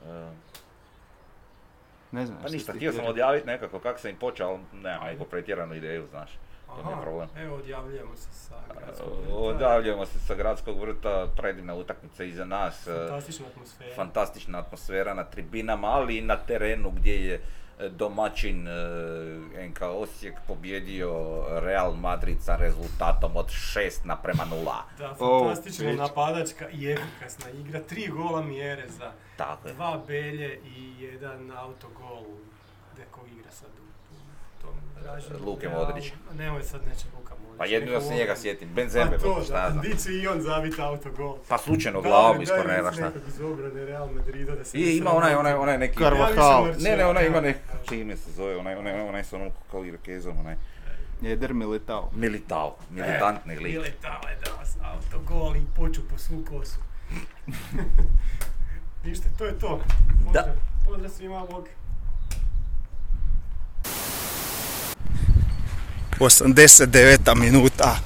[0.00, 0.30] E,
[2.12, 2.38] Ne znam.
[2.38, 5.24] pa šta ništa, ti htio sam odjaviti nekako kako sam i počeo, ali nemam neku
[5.24, 6.30] pretjeranu ideju, znaš.
[6.68, 7.28] Je Aha, problem.
[7.36, 9.34] evo odjavljujemo se sa gradskog vrta.
[9.34, 12.86] Odavljamo se sa gradskog vrta, predivna utakmica iza nas.
[12.86, 13.94] e, Fantastična atmosfera.
[13.94, 17.40] fantastična atmosfera na tribinama, ali i na terenu gdje je
[17.90, 18.72] domaćin e,
[19.68, 21.12] NK Osijek pobjedio
[21.60, 24.64] Real Madrid sa rezultatom od 6 naprema 0.
[24.98, 25.98] Da, fantastično već.
[25.98, 27.80] napadačka i efikasna igra.
[27.80, 29.74] Tri gola mjere za Tako je.
[29.74, 32.24] dva belje i jedan autogol.
[32.96, 34.74] Deko igra sad u tom.
[35.46, 35.86] Luke Realu.
[35.86, 36.14] Modrića.
[36.38, 37.41] Nemoj sad neće Luka Modrić.
[37.58, 39.82] Pa jedino se njega sjetim, Pa Benzeme, to, pa šta da, znam.
[39.82, 41.36] di će i on zabiti autogol.
[41.48, 43.10] Pa slučajno Da, glavom iz kornera, šta?
[43.28, 45.98] iz obrane Real Madrida da se I ima onaj, onaj, onaj neki...
[45.98, 46.64] Carvajal.
[46.64, 47.54] Više Ne, ne, onaj ima Martial.
[47.54, 47.86] ne...
[47.88, 50.56] Čime se zove, onaj, onaj, onaj sa onom kao Irkezom, onaj...
[51.20, 52.10] Jeder Militao.
[52.12, 53.72] Militao, militantni lik.
[53.74, 56.78] Militao je dao s autogol i poču po svu kosu.
[59.04, 59.80] Ništa, to je to.
[60.24, 60.44] Pozdrav,
[60.86, 61.68] pozdrav svima, bog.
[66.18, 67.34] 89.
[67.34, 67.98] minuta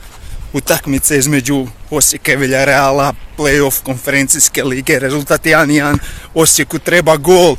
[0.53, 5.99] utakmice između Osijeka i Villarreala, playoff konferencijske lige, rezultat 1-1,
[6.35, 7.57] Osijeku treba gol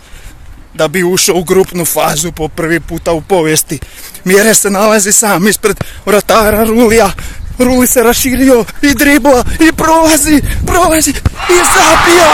[0.73, 3.79] da bi ušao u grupnu fazu po prvi puta u povijesti.
[4.23, 7.11] Mjere se nalazi sam ispred vratara Rulija,
[7.59, 11.09] Ruli se raširio i dribla i prolazi, prolazi
[11.49, 12.27] i zapio!